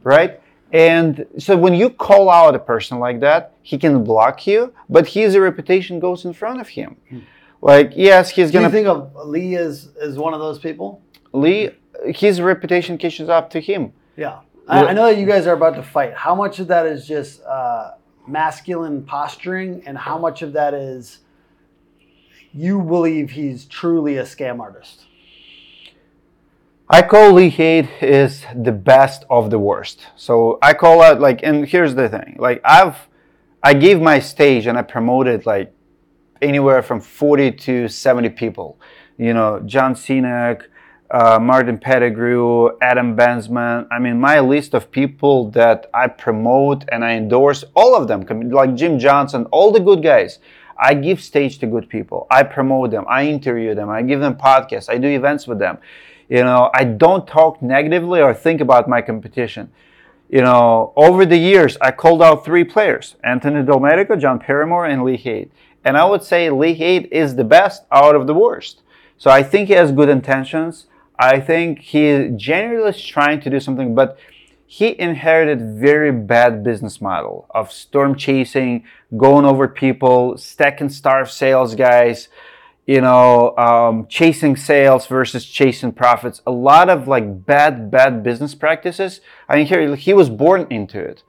right? 0.03 0.42
And 0.73 1.27
so 1.39 1.57
when 1.57 1.75
you 1.75 1.91
call 1.91 2.31
out 2.31 2.55
a 2.55 2.59
person 2.59 2.99
like 2.99 3.21
that, 3.21 3.55
he 3.63 3.79
can 3.79 4.03
block 4.03 4.47
you, 4.47 4.73
but 4.89 5.09
his 5.09 5.37
reputation 5.37 6.01
goes 6.01 6.25
in 6.25 6.33
front 6.33 6.61
of 6.61 6.69
him. 6.69 6.97
Hmm. 7.11 7.19
Like, 7.61 7.93
yes, 7.95 8.31
he's 8.31 8.51
gonna. 8.51 8.71
Think 8.71 8.89
of 8.89 9.15
Lee 9.27 9.55
as, 9.57 9.91
as 10.01 10.19
one 10.19 10.35
of 10.35 10.41
those 10.41 10.59
people? 10.59 11.03
Lee, 11.33 11.71
his 12.07 12.41
reputation 12.41 12.99
catches 12.99 13.29
up 13.29 13.51
to 13.51 13.61
him. 13.61 13.93
Yeah. 14.17 14.41
I, 14.67 14.87
I 14.87 14.93
know 14.93 15.07
that 15.07 15.19
you 15.19 15.27
guys 15.27 15.47
are 15.47 15.55
about 15.55 15.75
to 15.77 15.83
fight. 15.83 16.15
How 16.15 16.35
much 16.35 16.59
of 16.59 16.69
that 16.69 16.87
is 16.87 17.07
just 17.07 17.43
uh, 17.45 17.93
masculine 18.27 19.05
posturing, 19.05 19.83
and 19.87 19.99
how 19.99 20.19
much 20.19 20.43
of 20.43 20.55
that 20.55 20.73
is 20.75 21.19
you 22.53 22.81
believe 22.81 23.31
he's 23.31 23.65
truly 23.67 24.17
a 24.17 24.25
scam 24.25 24.61
artist? 24.61 25.05
I 26.95 27.01
call 27.01 27.33
Lee 27.33 27.49
Haight 27.49 27.89
is 28.03 28.45
the 28.55 28.71
best 28.71 29.25
of 29.31 29.49
the 29.49 29.59
worst. 29.59 30.07
So 30.15 30.59
I 30.61 30.75
call 30.75 31.01
out 31.01 31.23
like, 31.23 31.43
and 31.43 31.67
here's 31.67 31.95
the 31.95 32.07
thing: 32.07 32.37
like 32.39 32.61
I've, 32.67 33.09
I 33.63 33.73
gave 33.73 34.03
my 34.03 34.19
stage 34.19 34.67
and 34.67 34.77
I 34.77 34.83
promoted 34.83 35.47
like 35.47 35.73
anywhere 36.43 36.83
from 36.83 37.01
40 37.01 37.53
to 37.53 37.89
70 37.89 38.29
people. 38.29 38.79
You 39.17 39.33
know, 39.33 39.61
John 39.61 39.95
Sinek, 39.95 40.65
uh, 41.11 41.39
Martin 41.41 41.79
Pettigrew, 41.79 42.77
Adam 42.83 43.17
Benzman. 43.17 43.89
I 43.91 43.99
mean, 43.99 44.21
my 44.21 44.41
list 44.41 44.75
of 44.75 44.91
people 44.91 45.51
that 45.53 45.87
I 45.95 46.09
promote 46.09 46.85
and 46.93 47.03
I 47.03 47.13
endorse, 47.13 47.65
all 47.75 47.97
of 47.97 48.07
them, 48.07 48.51
like 48.51 48.75
Jim 48.75 48.99
Johnson, 48.99 49.47
all 49.47 49.73
the 49.73 49.81
good 49.81 50.03
guys. 50.03 50.41
I 50.79 50.93
give 50.95 51.23
stage 51.23 51.59
to 51.61 51.67
good 51.67 51.89
people. 51.89 52.27
I 52.31 52.43
promote 52.43 52.91
them. 52.91 53.05
I 53.09 53.27
interview 53.29 53.75
them. 53.75 53.89
I 53.89 54.03
give 54.03 54.21
them 54.21 54.35
podcasts. 54.35 54.91
I 54.91 54.99
do 54.99 55.09
events 55.09 55.47
with 55.47 55.59
them. 55.59 55.79
You 56.29 56.45
know, 56.45 56.71
I 56.75 56.85
don't 56.85 57.27
talk 57.27 57.61
negatively 57.63 58.21
or 58.21 58.35
think 58.35 58.61
about 58.61 58.89
my 58.89 59.03
competition. 59.03 59.71
You 60.29 60.41
know, 60.41 60.93
over 60.97 61.27
the 61.27 61.37
years, 61.37 61.77
I 61.81 61.91
called 61.91 62.23
out 62.23 62.45
three 62.45 62.65
players 62.65 63.17
Anthony 63.23 63.63
Delmedico, 63.63 64.19
John 64.19 64.39
Paramore, 64.39 64.87
and 64.87 65.05
Lee 65.05 65.19
Haight. 65.19 65.53
And 65.85 65.97
I 65.97 66.05
would 66.05 66.23
say 66.23 66.49
Lee 66.49 66.75
Haight 66.75 67.13
is 67.13 67.37
the 67.37 67.45
best 67.45 67.85
out 67.91 68.15
of 68.15 68.27
the 68.27 68.35
worst. 68.35 68.83
So 69.19 69.31
I 69.31 69.43
think 69.43 69.69
he 69.69 69.75
has 69.75 69.93
good 69.93 70.09
intentions. 70.09 70.87
I 71.19 71.39
think 71.39 71.81
he 71.81 72.31
genuinely 72.35 72.91
is 72.91 73.05
trying 73.05 73.41
to 73.43 73.51
do 73.51 73.61
something, 73.61 73.95
but 73.95 74.19
he 74.67 74.99
inherited 74.99 75.79
very 75.79 76.11
bad 76.11 76.65
business 76.65 76.99
model 77.01 77.47
of 77.51 77.71
storm 77.71 78.17
chasing, 78.17 78.85
going 79.15 79.45
over 79.45 79.69
people, 79.69 80.39
stack 80.39 80.81
and 80.81 80.91
starve 80.91 81.31
sales 81.31 81.75
guys, 81.75 82.29
you 82.87 83.01
know, 83.01 83.57
um, 83.57 84.07
chasing 84.09 84.57
sales 84.57 85.07
versus 85.07 85.47
chasing 85.47 85.93
profits. 85.93 86.43
A 86.47 86.51
lot 86.51 86.89
of 86.89 87.07
like 87.07 87.47
bad, 87.47 87.91
bad 87.91 88.23
business 88.23 88.55
practices. 88.55 89.21
I 89.49 89.57
mean, 89.57 89.67
here 89.67 89.95
he 89.95 90.13
was 90.13 90.29
born 90.29 90.67
into 90.71 90.99
it. 90.99 91.23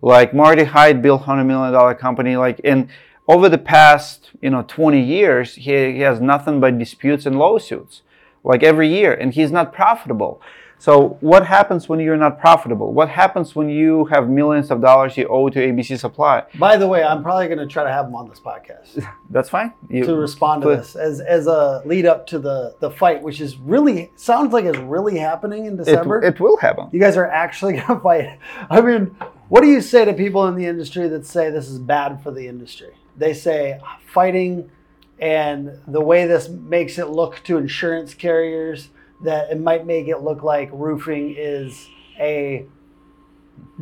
Like 0.00 0.34
Marty 0.34 0.64
Hyde 0.64 1.02
built 1.02 1.22
hundred 1.22 1.44
million 1.44 1.72
dollar 1.72 1.94
company. 1.94 2.36
Like 2.36 2.60
in 2.60 2.88
over 3.28 3.48
the 3.48 3.58
past, 3.58 4.30
you 4.40 4.50
know, 4.50 4.62
twenty 4.62 5.02
years, 5.02 5.54
he, 5.54 5.72
he 5.92 6.00
has 6.00 6.20
nothing 6.20 6.60
but 6.60 6.78
disputes 6.78 7.26
and 7.26 7.38
lawsuits, 7.38 8.02
like 8.42 8.62
every 8.62 8.88
year, 8.88 9.12
and 9.12 9.32
he's 9.32 9.50
not 9.50 9.72
profitable. 9.72 10.40
So 10.78 11.16
what 11.20 11.46
happens 11.46 11.88
when 11.88 12.00
you're 12.00 12.16
not 12.16 12.38
profitable? 12.38 12.92
What 12.92 13.08
happens 13.08 13.54
when 13.54 13.68
you 13.68 14.04
have 14.06 14.28
millions 14.28 14.70
of 14.70 14.80
dollars 14.80 15.16
you 15.16 15.26
owe 15.28 15.48
to 15.48 15.58
ABC 15.58 15.98
Supply? 15.98 16.42
By 16.58 16.76
the 16.76 16.86
way, 16.86 17.02
I'm 17.02 17.22
probably 17.22 17.46
going 17.46 17.58
to 17.58 17.66
try 17.66 17.84
to 17.84 17.90
have 17.90 18.06
him 18.06 18.14
on 18.14 18.28
this 18.28 18.40
podcast. 18.40 19.06
That's 19.30 19.48
fine. 19.48 19.72
You, 19.88 20.04
to 20.04 20.16
respond 20.16 20.62
to 20.62 20.68
this 20.68 20.94
as 20.96 21.20
as 21.20 21.46
a 21.46 21.82
lead 21.84 22.06
up 22.06 22.26
to 22.28 22.38
the 22.38 22.76
the 22.80 22.90
fight, 22.90 23.22
which 23.22 23.40
is 23.40 23.56
really 23.56 24.10
sounds 24.16 24.52
like 24.52 24.64
it's 24.64 24.78
really 24.78 25.18
happening 25.18 25.66
in 25.66 25.76
December. 25.76 26.22
It, 26.22 26.34
it 26.34 26.40
will 26.40 26.58
happen. 26.58 26.88
You 26.92 27.00
guys 27.00 27.16
are 27.16 27.30
actually 27.30 27.72
going 27.80 27.86
to 27.86 28.00
fight. 28.00 28.38
I 28.68 28.80
mean, 28.80 29.16
what 29.48 29.62
do 29.62 29.68
you 29.68 29.80
say 29.80 30.04
to 30.04 30.12
people 30.12 30.46
in 30.48 30.54
the 30.54 30.66
industry 30.66 31.08
that 31.08 31.24
say 31.24 31.50
this 31.50 31.68
is 31.68 31.78
bad 31.78 32.22
for 32.22 32.30
the 32.30 32.46
industry? 32.46 32.94
They 33.16 33.32
say 33.32 33.80
fighting 34.06 34.70
and 35.18 35.78
the 35.86 36.00
way 36.00 36.26
this 36.26 36.48
makes 36.48 36.98
it 36.98 37.08
look 37.08 37.40
to 37.44 37.56
insurance 37.56 38.14
carriers 38.14 38.88
that 39.24 39.50
it 39.50 39.60
might 39.60 39.86
make 39.86 40.06
it 40.08 40.18
look 40.22 40.42
like 40.42 40.70
roofing 40.72 41.34
is 41.36 41.88
a 42.18 42.66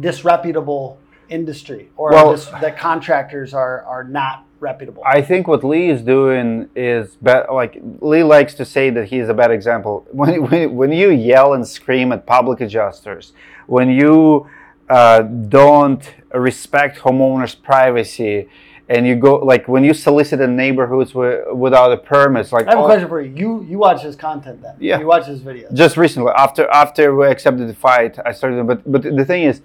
disreputable 0.00 0.98
industry 1.28 1.90
or 1.96 2.10
Well- 2.12 2.32
dis- 2.32 2.46
that 2.46 2.78
contractors 2.78 3.54
are 3.54 3.82
are 3.84 4.04
not 4.04 4.44
reputable. 4.60 5.02
I 5.04 5.22
think 5.22 5.48
what 5.48 5.64
Lee 5.64 5.90
is 5.90 6.02
doing 6.02 6.68
is 6.76 7.16
be- 7.16 7.32
like 7.52 7.78
Lee 8.00 8.22
likes 8.22 8.54
to 8.54 8.64
say 8.64 8.90
that 8.90 9.08
he's 9.08 9.28
a 9.28 9.34
bad 9.34 9.50
example. 9.50 10.06
When, 10.12 10.48
when, 10.48 10.76
when 10.76 10.92
you 10.92 11.10
yell 11.10 11.54
and 11.54 11.66
scream 11.66 12.12
at 12.12 12.26
public 12.26 12.60
adjusters, 12.60 13.32
when 13.66 13.88
you 13.90 14.46
uh, 14.88 15.22
don't 15.22 16.02
respect 16.32 16.98
homeowners' 17.00 17.60
privacy, 17.60 18.48
and 18.92 19.06
you 19.06 19.14
go 19.16 19.32
like 19.52 19.64
when 19.74 19.82
you 19.88 19.94
solicit 19.94 20.38
in 20.40 20.50
neighborhoods 20.64 21.10
wi- 21.12 21.42
without 21.64 21.90
a 21.92 21.96
permit, 21.96 22.52
like 22.52 22.66
I 22.68 22.70
have 22.72 22.80
a 22.80 22.84
question 22.90 23.08
for 23.08 23.20
you. 23.22 23.32
You 23.42 23.50
you 23.70 23.78
watch 23.86 24.00
his 24.08 24.16
content 24.16 24.56
then? 24.64 24.74
Yeah. 24.78 24.98
You 25.00 25.06
watch 25.14 25.26
his 25.32 25.40
videos. 25.48 25.72
just 25.82 25.94
recently 26.04 26.30
after 26.46 26.62
after 26.84 27.04
we 27.16 27.24
accepted 27.34 27.66
the 27.72 27.78
fight 27.88 28.12
i 28.28 28.32
started 28.38 28.66
but 28.70 28.78
but 28.94 29.02
the 29.20 29.26
thing 29.32 29.42
is 29.50 29.56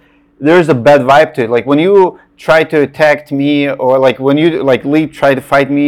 there's 0.48 0.70
a 0.70 0.78
bad 0.90 1.02
vibe 1.12 1.32
to 1.36 1.42
it 1.46 1.50
like 1.58 1.66
when 1.72 1.80
you 1.86 1.94
try 2.48 2.60
to 2.74 2.78
attack 2.88 3.20
me 3.42 3.54
or 3.84 3.94
like 4.08 4.18
when 4.28 4.38
you 4.42 4.48
like 4.72 4.82
lee 4.94 5.06
tried 5.22 5.36
to 5.42 5.46
fight 5.54 5.70
me 5.80 5.88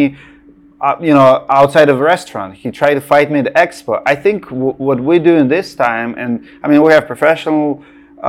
uh, 0.81 0.95
you 1.07 1.13
know 1.17 1.29
outside 1.59 1.87
of 1.93 1.97
a 2.03 2.05
restaurant 2.15 2.49
he 2.63 2.67
tried 2.81 2.95
to 2.99 3.03
fight 3.13 3.27
me 3.33 3.37
at 3.43 3.45
the 3.49 3.55
expo 3.65 3.93
i 4.13 4.15
think 4.25 4.39
w- 4.49 4.77
what 4.87 4.97
we're 5.07 5.25
doing 5.31 5.45
this 5.57 5.67
time 5.87 6.09
and 6.21 6.31
i 6.63 6.65
mean 6.69 6.81
we 6.87 6.91
have 6.97 7.05
professional 7.15 7.65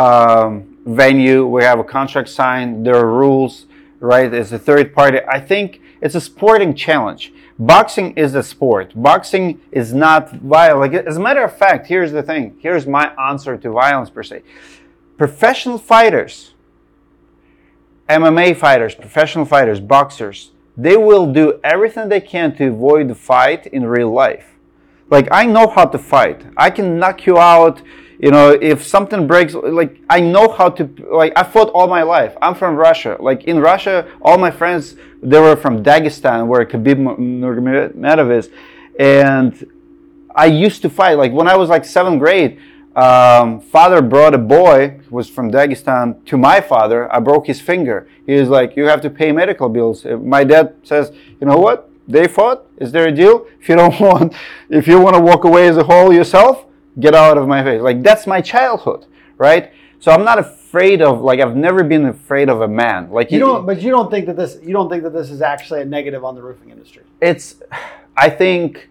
um, 0.05 0.51
venue 1.03 1.41
we 1.57 1.61
have 1.71 1.79
a 1.79 1.85
contract 1.97 2.29
signed 2.29 2.71
there 2.87 2.97
are 3.03 3.11
rules 3.25 3.67
right 4.01 4.33
as 4.35 4.53
a 4.53 4.59
third 4.59 4.95
party 4.95 5.19
i 5.29 5.39
think 5.39 5.81
it's 6.01 6.15
a 6.15 6.21
sporting 6.21 6.75
challenge 6.75 7.33
boxing 7.59 8.13
is 8.17 8.35
a 8.35 8.43
sport 8.43 8.93
boxing 8.97 9.61
is 9.71 9.93
not 9.93 10.31
violent 10.33 10.93
like 10.93 11.07
as 11.07 11.17
a 11.17 11.21
matter 11.21 11.45
of 11.45 11.57
fact 11.57 11.87
here's 11.87 12.13
the 12.13 12.23
thing 12.23 12.57
here's 12.61 12.87
my 12.87 13.15
answer 13.31 13.57
to 13.57 13.71
violence 13.71 14.11
per 14.11 14.23
se 14.23 14.43
professional 15.17 15.79
fighters 15.79 16.55
MMA 18.11 18.57
fighters, 18.57 18.97
professional 18.97 19.45
fighters, 19.45 19.79
boxers, 19.79 20.51
they 20.77 20.97
will 20.97 21.33
do 21.33 21.61
everything 21.63 22.09
they 22.09 22.21
can 22.21 22.53
to 22.57 22.67
avoid 22.67 23.07
the 23.07 23.15
fight 23.15 23.69
in 23.69 23.87
real 23.87 24.11
life. 24.11 24.57
Like 25.09 25.29
I 25.31 25.47
know 25.47 25.69
how 25.69 25.85
to 25.85 25.99
fight. 25.99 26.45
I 26.57 26.71
can 26.71 26.99
knock 26.99 27.25
you 27.25 27.39
out. 27.39 27.83
You 28.21 28.31
know, 28.31 28.51
if 28.51 28.87
something 28.87 29.27
breaks, 29.27 29.55
like 29.55 29.99
I 30.11 30.21
know 30.21 30.49
how 30.49 30.69
to. 30.69 30.85
Like 31.11 31.33
I 31.37 31.43
fought 31.43 31.71
all 31.71 31.89
my 31.89 32.03
life. 32.03 32.37
I'm 32.43 32.55
from 32.55 32.77
Russia. 32.77 33.17
Like 33.19 33.45
in 33.45 33.61
Russia, 33.61 34.07
all 34.21 34.37
my 34.37 34.51
friends 34.51 34.97
they 35.23 35.41
were 35.41 35.57
from 35.57 35.83
Dagestan, 35.83 36.47
where 36.47 36.67
Khabib 36.67 36.99
Nurmagomedov 37.19 38.39
is, 38.39 38.51
and 38.99 39.67
I 40.35 40.47
used 40.47 40.83
to 40.83 40.91
fight. 40.91 41.15
Like 41.15 41.33
when 41.33 41.49
I 41.49 41.57
was 41.57 41.71
like 41.71 41.87
seventh 41.87 42.19
grade, 42.19 42.61
um, 42.95 43.59
father 43.59 44.03
brought 44.03 44.35
a 44.35 44.39
boy 44.39 45.01
who 45.09 45.17
was 45.17 45.31
from 45.31 45.51
Dagestan 45.51 46.23
to 46.27 46.37
my 46.37 46.61
father. 46.61 47.11
I 47.11 47.21
broke 47.21 47.47
his 47.47 47.63
finger. 47.63 48.07
He 48.27 48.35
was 48.35 48.51
like, 48.51 48.77
"You 48.77 48.85
have 48.85 49.01
to 49.01 49.09
pay 49.09 49.33
medical 49.33 49.71
bills." 49.71 50.05
Uh, 50.05 50.19
My 50.19 50.45
dad 50.45 50.75
says, 50.83 51.11
"You 51.41 51.47
know 51.47 51.59
what? 51.59 51.89
They 52.07 52.29
fought. 52.29 52.67
Is 52.77 52.93
there 52.93 53.07
a 53.07 53.13
deal? 53.13 53.47
If 53.61 53.71
you 53.71 53.77
don't 53.77 53.99
want, 54.09 54.35
if 54.69 54.87
you 54.87 55.01
want 55.01 55.17
to 55.17 55.23
walk 55.23 55.45
away 55.45 55.69
as 55.69 55.79
a 55.79 55.85
whole 55.85 56.13
yourself, 56.13 56.67
get 56.99 57.15
out 57.15 57.39
of 57.39 57.47
my 57.49 57.63
face." 57.63 57.81
Like 57.81 58.03
that's 58.03 58.27
my 58.27 58.41
childhood, 58.41 59.07
right? 59.39 59.73
So 60.01 60.13
I'm 60.13 60.25
not 60.25 60.39
afraid 60.39 61.03
of 61.03 61.21
like 61.21 61.41
I've 61.41 61.57
never 61.57 61.85
been 61.85 62.07
afraid 62.07 62.49
of 62.49 62.63
a 62.63 62.69
man. 62.69 63.11
Like 63.11 63.31
you 63.31 63.39
don't, 63.39 63.67
but 63.67 63.83
you 63.83 63.91
don't 63.91 64.11
think 64.11 64.27
that 64.27 64.37
this 64.37 64.59
you 64.63 64.73
don't 64.73 64.89
think 64.89 65.03
that 65.03 65.13
this 65.13 65.31
is 65.31 65.43
actually 65.43 65.83
a 65.83 65.85
negative 65.85 66.25
on 66.25 66.35
the 66.35 66.43
roofing 66.43 66.71
industry. 66.71 67.03
it's 67.21 67.57
i 68.17 68.29
think 68.29 68.89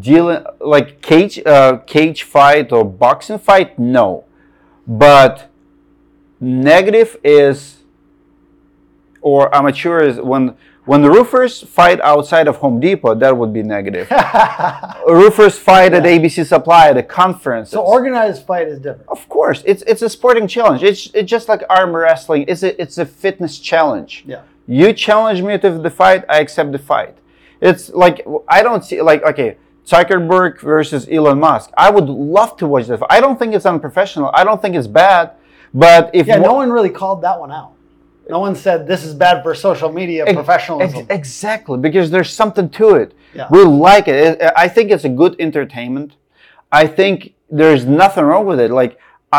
dealing 0.00 0.44
like 0.60 1.00
cage 1.02 1.38
uh, 1.46 1.78
cage 1.86 2.22
fight 2.22 2.72
or 2.72 2.84
boxing 2.84 3.38
fight 3.38 3.78
no 3.78 4.24
but 4.86 5.48
negative 6.40 7.16
is 7.24 7.82
or 9.20 9.54
amateur 9.54 10.00
is 10.02 10.20
when 10.20 10.54
when 10.84 11.00
the 11.02 11.10
roofers 11.10 11.62
fight 11.62 12.00
outside 12.00 12.48
of 12.48 12.56
home 12.56 12.80
depot 12.80 13.14
that 13.14 13.36
would 13.36 13.52
be 13.52 13.62
negative 13.62 14.10
roofers 15.08 15.58
fight 15.58 15.92
at 15.92 16.02
abc 16.02 16.44
supply 16.46 16.88
at 16.88 16.96
a 16.96 17.02
conference 17.02 17.70
So 17.70 17.82
organized 17.82 18.46
fight 18.46 18.68
is 18.68 18.78
different. 18.78 19.08
of 19.08 19.28
course 19.28 19.62
it's 19.66 19.82
it's 19.82 20.02
a 20.02 20.08
sporting 20.08 20.46
challenge 20.48 20.82
it's 20.82 21.10
it's 21.14 21.30
just 21.30 21.48
like 21.48 21.62
arm 21.70 21.94
wrestling 21.94 22.44
it's 22.48 22.62
a 22.62 22.80
it's 22.82 22.98
a 22.98 23.06
fitness 23.06 23.58
challenge 23.58 24.24
Yeah. 24.26 24.42
you 24.66 24.92
challenge 24.92 25.42
me 25.42 25.58
to 25.58 25.70
the 25.78 25.90
fight, 25.90 26.24
I 26.28 26.38
accept 26.40 26.70
the 26.72 26.78
fight. 26.78 27.16
It's 27.60 27.90
like 27.90 28.24
I 28.48 28.62
don't 28.62 28.82
see 28.84 29.00
like 29.02 29.22
okay, 29.30 29.56
Zuckerberg 29.86 30.60
versus 30.60 31.08
Elon 31.10 31.38
Musk. 31.40 31.70
I 31.76 31.90
would 31.90 32.08
love 32.08 32.56
to 32.58 32.66
watch 32.66 32.86
that. 32.88 32.98
fight. 33.00 33.10
I 33.16 33.20
don't 33.20 33.38
think 33.38 33.54
it's 33.54 33.66
unprofessional. 33.66 34.30
I 34.34 34.42
don't 34.44 34.60
think 34.62 34.74
it's 34.76 34.86
bad. 34.88 35.32
But 35.74 36.10
if 36.12 36.26
Yeah, 36.26 36.38
no 36.38 36.54
one 36.54 36.70
really 36.70 36.90
called 36.90 37.22
that 37.22 37.38
one 37.38 37.52
out. 37.52 37.72
No 38.32 38.38
one 38.38 38.54
said 38.66 38.76
this 38.92 39.02
is 39.08 39.12
bad 39.26 39.36
for 39.44 39.52
social 39.54 39.90
media 40.00 40.22
Ex- 40.26 40.32
professionalism. 40.40 41.00
ex- 41.00 41.14
exactly, 41.20 41.78
because 41.86 42.06
there's 42.14 42.32
something 42.42 42.68
to 42.80 42.86
it. 43.02 43.08
Yeah. 43.34 43.46
We 43.50 43.60
like 43.62 44.06
it. 44.08 44.40
I 44.64 44.66
think 44.74 44.90
it's 44.94 45.04
a 45.12 45.14
good 45.22 45.34
entertainment. 45.46 46.10
I 46.80 46.84
think 46.98 47.34
there's 47.60 47.84
nothing 48.02 48.24
wrong 48.24 48.46
with 48.46 48.58
it. 48.66 48.70
Like 48.70 48.92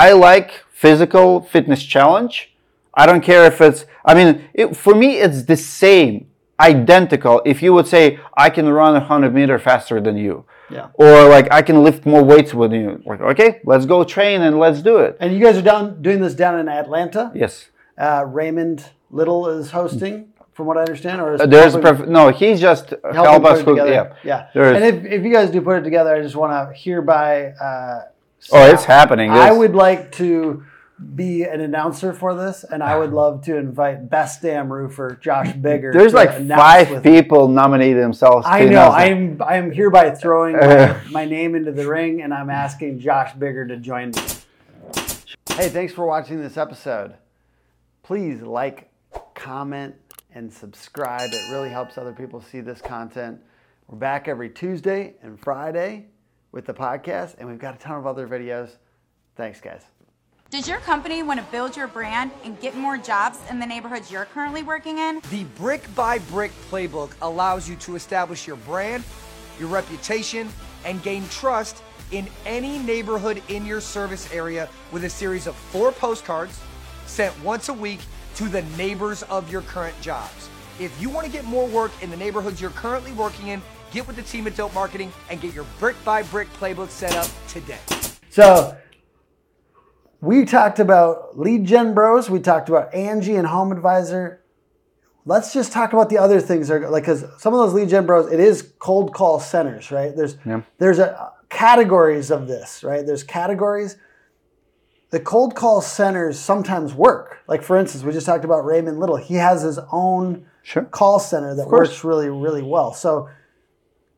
I 0.06 0.08
like 0.30 0.50
physical 0.84 1.42
fitness 1.54 1.82
challenge. 1.96 2.36
I 2.94 3.04
don't 3.08 3.24
care 3.32 3.44
if 3.52 3.58
it's. 3.68 3.86
I 4.06 4.12
mean, 4.18 4.30
it, 4.54 4.68
for 4.84 4.94
me, 4.94 5.10
it's 5.26 5.42
the 5.54 5.58
same, 5.58 6.14
identical. 6.60 7.42
If 7.46 7.58
you 7.64 7.72
would 7.76 7.88
say 7.88 8.20
I 8.38 8.48
can 8.52 8.66
run 8.70 8.94
100 8.94 9.34
meter 9.34 9.58
faster 9.70 9.98
than 10.08 10.16
you, 10.26 10.46
Yeah. 10.70 10.88
or 11.06 11.28
like 11.36 11.48
I 11.60 11.62
can 11.64 11.78
lift 11.88 12.06
more 12.06 12.24
weights 12.32 12.54
with 12.54 12.72
you, 12.74 13.02
like 13.10 13.22
okay, 13.32 13.50
let's 13.72 13.86
go 13.94 13.98
train 14.04 14.42
and 14.42 14.54
let's 14.64 14.82
do 14.84 14.96
it. 15.06 15.12
and 15.20 15.28
you 15.34 15.40
guys 15.46 15.58
are 15.58 15.68
down 15.74 15.84
doing 16.08 16.20
this 16.26 16.36
down 16.44 16.60
in 16.62 16.68
Atlanta. 16.82 17.32
Yes. 17.34 17.54
Uh, 17.98 18.26
Raymond 18.28 18.86
Little 19.12 19.48
is 19.50 19.72
hosting, 19.72 20.34
from 20.54 20.66
what 20.68 20.78
I 20.78 20.82
understand, 20.82 21.22
or 21.22 21.34
is 21.36 21.42
Uh, 21.42 21.46
there's 21.46 21.76
a 21.76 21.80
prof- 21.80 22.08
no. 22.08 22.30
He 22.30 22.56
just 22.56 22.90
helping 22.90 23.14
help 23.14 23.46
us. 23.46 23.62
Hook, 23.62 23.78
yeah. 23.78 24.14
yeah. 24.24 24.48
And 24.56 24.84
if, 24.84 25.06
if 25.06 25.24
you 25.24 25.32
guys 25.32 25.50
do 25.52 25.62
put 25.62 25.78
it 25.78 25.84
together, 25.84 26.14
I 26.16 26.22
just 26.22 26.36
want 26.36 26.52
to 26.52 26.74
hereby. 26.78 27.48
Uh, 27.52 28.02
Oh, 28.52 28.70
it's 28.70 28.84
happening. 28.84 29.32
I 29.32 29.52
would 29.54 29.74
like 29.74 30.12
to 30.14 30.66
be 31.16 31.44
an 31.44 31.62
announcer 31.62 32.12
for 32.14 32.36
this, 32.36 32.64
and 32.66 32.84
I 32.84 32.98
would 32.98 33.14
love 33.24 33.42
to 33.46 33.56
invite 33.56 34.10
Best 34.10 34.42
Damn 34.42 34.72
Roofer 34.72 35.18
Josh 35.22 35.54
Bigger. 35.54 35.94
There's 35.94 36.14
like 36.14 36.46
five 36.50 37.04
people 37.04 37.48
nominated 37.48 38.04
themselves. 38.04 38.46
I 38.50 38.66
know. 38.66 38.90
I'm 38.90 39.42
I'm 39.42 39.72
hereby 39.72 40.12
throwing 40.12 40.58
my, 40.58 41.00
my 41.12 41.26
name 41.26 41.56
into 41.56 41.72
the 41.72 41.88
ring, 41.88 42.22
and 42.22 42.34
I'm 42.34 42.50
asking 42.50 43.00
Josh 43.00 43.34
Bigger 43.34 43.66
to 43.68 43.78
join 43.78 44.12
me. 44.12 44.22
Hey, 45.56 45.70
thanks 45.70 45.94
for 45.94 46.06
watching 46.06 46.42
this 46.42 46.58
episode. 46.58 47.14
Please 48.04 48.42
like, 48.42 48.90
comment, 49.34 49.96
and 50.36 50.52
subscribe. 50.52 51.32
It 51.32 51.50
really 51.50 51.70
helps 51.70 51.98
other 51.98 52.12
people 52.12 52.42
see 52.42 52.60
this 52.60 52.82
content. 52.82 53.40
We're 53.88 53.98
back 53.98 54.28
every 54.28 54.50
Tuesday 54.50 55.16
and 55.22 55.40
Friday 55.40 56.08
with 56.52 56.66
the 56.66 56.74
podcast, 56.74 57.36
and 57.38 57.48
we've 57.48 57.60
got 57.60 57.76
a 57.76 57.78
ton 57.78 57.98
of 57.98 58.06
other 58.06 58.28
videos. 58.28 58.72
Thanks, 59.38 59.62
guys. 59.62 59.84
Does 60.50 60.68
your 60.68 60.80
company 60.80 61.24
want 61.24 61.40
to 61.40 61.46
build 61.46 61.78
your 61.78 61.88
brand 61.88 62.32
and 62.44 62.60
get 62.60 62.76
more 62.76 62.98
jobs 62.98 63.40
in 63.50 63.58
the 63.58 63.66
neighborhoods 63.66 64.12
you're 64.12 64.26
currently 64.26 64.64
working 64.64 64.98
in? 64.98 65.22
The 65.32 65.46
Brick 65.56 65.84
by 65.96 66.20
Brick 66.20 66.52
playbook 66.70 67.14
allows 67.22 67.70
you 67.70 67.78
to 67.78 67.96
establish 67.96 68.46
your 68.46 68.58
brand, 68.58 69.06
your 69.58 69.70
reputation, 69.70 70.50
and 70.84 71.02
gain 71.04 71.26
trust 71.30 71.82
in 72.12 72.28
any 72.46 72.80
neighborhood 72.80 73.42
in 73.48 73.66
your 73.66 73.80
service 73.80 74.32
area 74.34 74.68
with 74.92 75.06
a 75.06 75.10
series 75.10 75.48
of 75.48 75.56
four 75.56 75.94
postcards 75.94 76.60
sent 77.06 77.38
once 77.44 77.70
a 77.70 77.74
week 77.74 78.00
to 78.36 78.50
the 78.50 78.64
neighbors 78.78 79.24
of 79.24 79.52
your 79.52 79.62
current 79.62 80.00
jobs. 80.02 80.50
If 80.80 81.00
you 81.02 81.10
want 81.10 81.26
to 81.26 81.32
get 81.32 81.46
more 81.46 81.68
work 81.68 81.92
in 82.02 82.10
the 82.10 82.18
neighborhoods 82.18 82.60
you're 82.60 82.72
currently 82.72 83.12
working 83.12 83.50
in, 83.50 83.62
get 83.92 84.08
with 84.08 84.16
the 84.16 84.24
team 84.24 84.48
at 84.48 84.56
Dope 84.56 84.74
Marketing 84.74 85.12
and 85.30 85.40
get 85.40 85.54
your 85.54 85.66
Brick 85.80 85.96
by 86.04 86.24
Brick 86.24 86.52
playbook 86.54 86.90
set 86.90 87.16
up 87.16 87.28
today. 87.48 87.78
So 88.30 88.76
we 90.20 90.46
talked 90.46 90.80
about 90.80 91.38
lead 91.38 91.66
gen 91.66 91.94
bros. 91.94 92.30
We 92.30 92.40
talked 92.40 92.70
about 92.70 92.94
Angie 92.94 93.36
and 93.36 93.46
Home 93.46 93.72
Advisor. 93.72 94.42
Let's 95.26 95.54
just 95.54 95.72
talk 95.72 95.94
about 95.94 96.10
the 96.10 96.18
other 96.18 96.42
things. 96.42 96.70
That 96.70 96.84
are, 96.84 96.90
like, 96.90 97.04
because 97.04 97.24
some 97.38 97.54
of 97.54 97.60
those 97.60 97.74
lead 97.74 97.90
gen 97.90 98.06
bros, 98.06 98.32
it 98.32 98.40
is 98.40 98.74
cold 98.80 99.14
call 99.14 99.40
centers, 99.40 99.92
right? 99.92 100.16
There's 100.16 100.38
there's 100.80 101.00
a 101.00 101.34
categories 101.50 102.32
of 102.32 102.48
this, 102.48 102.84
right? 102.84 103.06
There's 103.06 103.24
categories. 103.24 103.98
The 105.14 105.20
cold 105.20 105.54
call 105.54 105.80
centers 105.80 106.40
sometimes 106.40 106.96
work. 106.96 107.44
Like 107.48 107.62
for 107.62 107.78
instance, 107.78 108.04
we 108.04 108.12
just 108.14 108.26
talked 108.26 108.44
about 108.44 108.66
Raymond 108.66 109.00
Little. 109.00 109.18
He 109.18 109.36
has 109.36 109.62
his 109.62 109.78
own 109.92 110.48
Sure. 110.64 110.86
call 110.86 111.20
center 111.20 111.54
that 111.54 111.68
works 111.68 112.04
really, 112.04 112.30
really 112.30 112.64
well. 112.64 112.94
So 112.94 113.30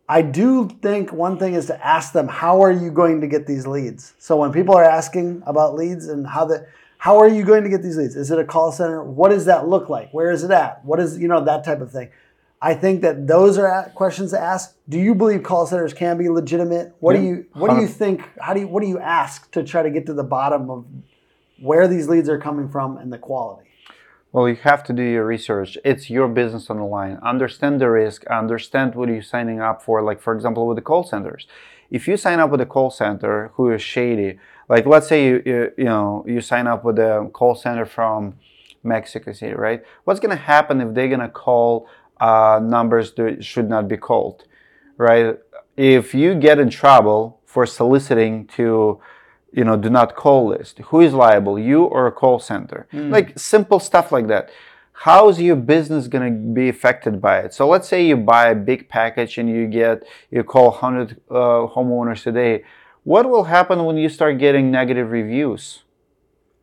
I 0.07 0.21
do 0.21 0.69
think 0.69 1.11
one 1.11 1.37
thing 1.37 1.53
is 1.53 1.65
to 1.65 1.85
ask 1.85 2.13
them, 2.13 2.29
how 2.29 2.61
are 2.61 2.71
you 2.71 2.91
going 2.91 3.19
to 3.19 3.27
get 3.27 3.45
these 3.45 3.67
leads? 3.67 4.13
So 4.19 4.37
when 4.37 4.53
people 4.53 4.73
are 4.73 4.85
asking 4.85 5.43
about 5.45 5.75
leads 5.75 6.07
and 6.07 6.25
how 6.25 6.45
the 6.45 6.65
how 6.97 7.17
are 7.17 7.27
you 7.27 7.43
going 7.43 7.63
to 7.63 7.69
get 7.69 7.83
these 7.83 7.97
leads? 7.97 8.15
Is 8.15 8.31
it 8.31 8.39
a 8.39 8.45
call 8.45 8.71
center? 8.71 9.03
What 9.03 9.31
does 9.31 9.43
that 9.45 9.67
look 9.67 9.89
like? 9.89 10.11
Where 10.13 10.31
is 10.31 10.45
it 10.45 10.51
at? 10.51 10.85
What 10.85 11.01
is 11.01 11.19
you 11.19 11.27
know 11.27 11.43
that 11.43 11.65
type 11.65 11.81
of 11.81 11.91
thing? 11.91 12.09
I 12.61 12.73
think 12.73 13.01
that 13.01 13.27
those 13.27 13.57
are 13.57 13.91
questions 13.95 14.31
to 14.31 14.39
ask. 14.39 14.75
Do 14.87 14.97
you 14.97 15.13
believe 15.13 15.43
call 15.43 15.67
centers 15.67 15.93
can 15.93 16.17
be 16.17 16.29
legitimate? 16.29 16.95
What 16.99 17.15
do 17.15 17.21
you 17.21 17.45
What 17.53 17.71
do 17.71 17.81
you 17.81 17.87
think? 17.87 18.23
How 18.39 18.53
do 18.53 18.61
you 18.61 18.67
What 18.67 18.81
do 18.81 18.87
you 18.87 18.99
ask 18.99 19.51
to 19.51 19.63
try 19.63 19.83
to 19.83 19.89
get 19.89 20.05
to 20.07 20.13
the 20.13 20.23
bottom 20.23 20.69
of 20.69 20.85
where 21.59 21.87
these 21.87 22.07
leads 22.07 22.29
are 22.29 22.39
coming 22.39 22.69
from 22.69 22.97
and 22.97 23.11
the 23.11 23.17
quality? 23.17 23.69
Well, 24.31 24.49
you 24.49 24.55
have 24.57 24.83
to 24.85 24.93
do 24.93 25.01
your 25.01 25.25
research. 25.25 25.77
It's 25.85 26.09
your 26.09 26.27
business 26.27 26.69
on 26.69 26.77
the 26.77 26.83
line. 26.83 27.19
Understand 27.23 27.79
the 27.79 27.89
risk. 27.89 28.25
Understand 28.27 28.93
what 28.93 29.07
you're 29.07 29.21
signing 29.21 29.61
up 29.61 29.81
for. 29.81 30.01
Like, 30.01 30.21
for 30.21 30.35
example, 30.35 30.67
with 30.67 30.75
the 30.75 30.81
call 30.81 31.03
centers. 31.03 31.47
If 31.89 32.05
you 32.07 32.17
sign 32.17 32.39
up 32.39 32.49
with 32.49 32.59
a 32.59 32.65
call 32.65 32.89
center 32.89 33.51
who 33.53 33.71
is 33.71 33.81
shady, 33.81 34.37
like 34.67 34.85
let's 34.85 35.07
say 35.07 35.25
you 35.25 35.43
you, 35.45 35.71
you 35.77 35.83
know 35.85 36.25
you 36.27 36.41
sign 36.41 36.67
up 36.67 36.83
with 36.83 36.99
a 36.99 37.29
call 37.31 37.55
center 37.55 37.85
from 37.85 38.35
Mexico 38.83 39.31
City, 39.33 39.53
right? 39.53 39.83
What's 40.03 40.19
gonna 40.19 40.35
happen 40.35 40.81
if 40.81 40.93
they're 40.93 41.09
gonna 41.09 41.29
call 41.29 41.87
uh, 42.19 42.59
numbers 42.61 43.13
that 43.13 43.43
should 43.43 43.69
not 43.69 43.87
be 43.87 43.97
called, 43.97 44.45
right? 44.97 45.37
If 45.77 46.13
you 46.13 46.35
get 46.35 46.59
in 46.59 46.69
trouble 46.69 47.41
for 47.45 47.65
soliciting 47.65 48.47
to 48.57 48.99
you 49.51 49.63
know 49.63 49.77
do 49.77 49.89
not 49.89 50.17
call 50.17 50.47
list 50.47 50.79
who 50.79 50.99
is 50.99 51.13
liable 51.13 51.57
you 51.57 51.83
or 51.83 52.07
a 52.07 52.11
call 52.11 52.39
center? 52.39 52.87
Like 53.09 53.37
simple 53.37 53.79
stuff 53.79 54.11
like 54.11 54.27
that. 54.27 54.49
How 54.91 55.27
is 55.27 55.41
your 55.41 55.57
business 55.57 56.07
going 56.07 56.25
to 56.31 56.53
be 56.53 56.69
affected 56.69 57.21
by 57.21 57.39
it? 57.39 57.53
So 57.53 57.67
let's 57.67 57.87
say 57.87 58.05
you 58.05 58.15
buy 58.15 58.49
a 58.49 58.55
big 58.55 58.87
package 58.87 59.37
and 59.37 59.49
you 59.49 59.67
get 59.67 60.03
you 60.31 60.43
call 60.43 60.71
100 60.71 61.21
uh, 61.29 61.33
homeowners 61.75 62.25
a 62.27 62.31
day 62.31 62.63
what 63.05 63.29
will 63.29 63.43
happen 63.43 63.85
when 63.85 63.97
you 63.97 64.09
start 64.09 64.39
getting 64.39 64.71
negative 64.71 65.11
reviews 65.11 65.83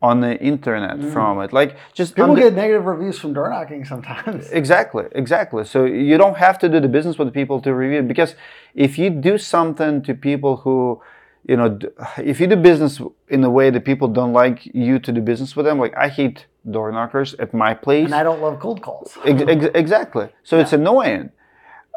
on 0.09 0.19
the 0.19 0.33
internet 0.51 0.97
from 1.13 1.39
it 1.41 1.53
like 1.53 1.71
just 1.99 2.13
People 2.15 2.31
under- 2.31 2.41
get 2.43 2.53
negative 2.53 2.85
reviews 2.85 3.17
from 3.17 3.31
door 3.33 3.49
knocking 3.49 3.85
sometimes. 3.85 4.49
Exactly, 4.61 5.05
exactly. 5.23 5.63
So 5.73 5.85
you 5.85 6.17
don't 6.23 6.37
have 6.47 6.57
to 6.63 6.67
do 6.73 6.79
the 6.85 6.89
business 6.97 7.17
with 7.17 7.33
people 7.33 7.61
to 7.61 7.69
review 7.73 7.99
it 8.03 8.07
because 8.13 8.35
if 8.75 8.91
you 9.01 9.09
do 9.09 9.37
something 9.37 9.93
to 10.07 10.13
people 10.13 10.53
who, 10.63 11.01
you 11.49 11.55
know, 11.59 11.69
if 12.31 12.35
you 12.41 12.47
do 12.47 12.57
business 12.71 12.93
in 13.35 13.41
a 13.45 13.49
way 13.57 13.67
that 13.75 13.83
people 13.91 14.07
don't 14.19 14.33
like 14.43 14.57
you 14.85 14.99
to 15.05 15.09
do 15.17 15.21
business 15.21 15.55
with 15.55 15.65
them, 15.67 15.77
like 15.79 15.95
I 16.05 16.09
hate 16.09 16.37
door 16.69 16.91
knockers 16.91 17.33
at 17.43 17.53
my 17.53 17.73
place. 17.73 18.05
And 18.05 18.15
I 18.21 18.23
don't 18.23 18.41
love 18.41 18.59
cold 18.59 18.81
calls. 18.81 19.17
Ex- 19.25 19.43
ex- 19.53 19.71
exactly. 19.83 20.27
So 20.43 20.59
it's 20.61 20.73
annoying. 20.73 21.31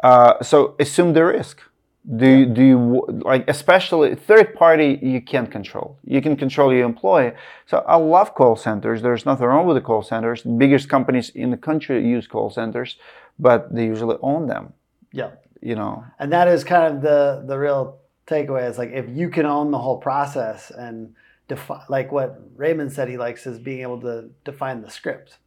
Uh, 0.01 0.41
so 0.41 0.75
assume 0.79 1.11
the 1.13 1.25
risk. 1.25 1.57
Do 2.15 2.25
you, 2.25 2.45
do 2.45 2.63
you 2.63 3.21
like 3.25 3.43
especially 3.49 4.15
third 4.15 4.55
party 4.55 4.97
you 5.01 5.21
can't 5.21 5.51
control. 5.51 5.97
You 6.05 6.21
can 6.21 6.37
control 6.37 6.73
your 6.73 6.85
employee. 6.85 7.33
So 7.65 7.83
I 7.85 7.97
love 7.97 8.33
call 8.33 8.55
centers. 8.55 9.01
There's 9.01 9.25
nothing 9.25 9.45
wrong 9.45 9.67
with 9.67 9.75
the 9.75 9.81
call 9.81 10.03
centers. 10.03 10.43
The 10.43 10.49
biggest 10.49 10.87
companies 10.87 11.29
in 11.29 11.51
the 11.51 11.57
country 11.57 12.07
use 12.07 12.25
call 12.25 12.49
centers, 12.49 12.95
but 13.37 13.75
they 13.75 13.85
usually 13.85 14.15
own 14.21 14.47
them. 14.47 14.71
Yeah. 15.11 15.31
You 15.61 15.75
know. 15.75 16.05
And 16.17 16.31
that 16.31 16.47
is 16.47 16.63
kind 16.63 16.95
of 16.95 17.01
the 17.01 17.43
the 17.45 17.57
real 17.57 17.97
takeaway 18.25 18.69
is 18.69 18.77
like 18.77 18.91
if 18.91 19.09
you 19.09 19.29
can 19.29 19.45
own 19.45 19.71
the 19.71 19.79
whole 19.79 19.97
process 19.97 20.71
and 20.71 21.13
define 21.49 21.81
like 21.89 22.13
what 22.13 22.39
Raymond 22.55 22.93
said 22.93 23.09
he 23.09 23.17
likes 23.17 23.45
is 23.45 23.59
being 23.59 23.81
able 23.81 23.99
to 24.01 24.29
define 24.45 24.81
the 24.81 24.89
script 24.89 25.37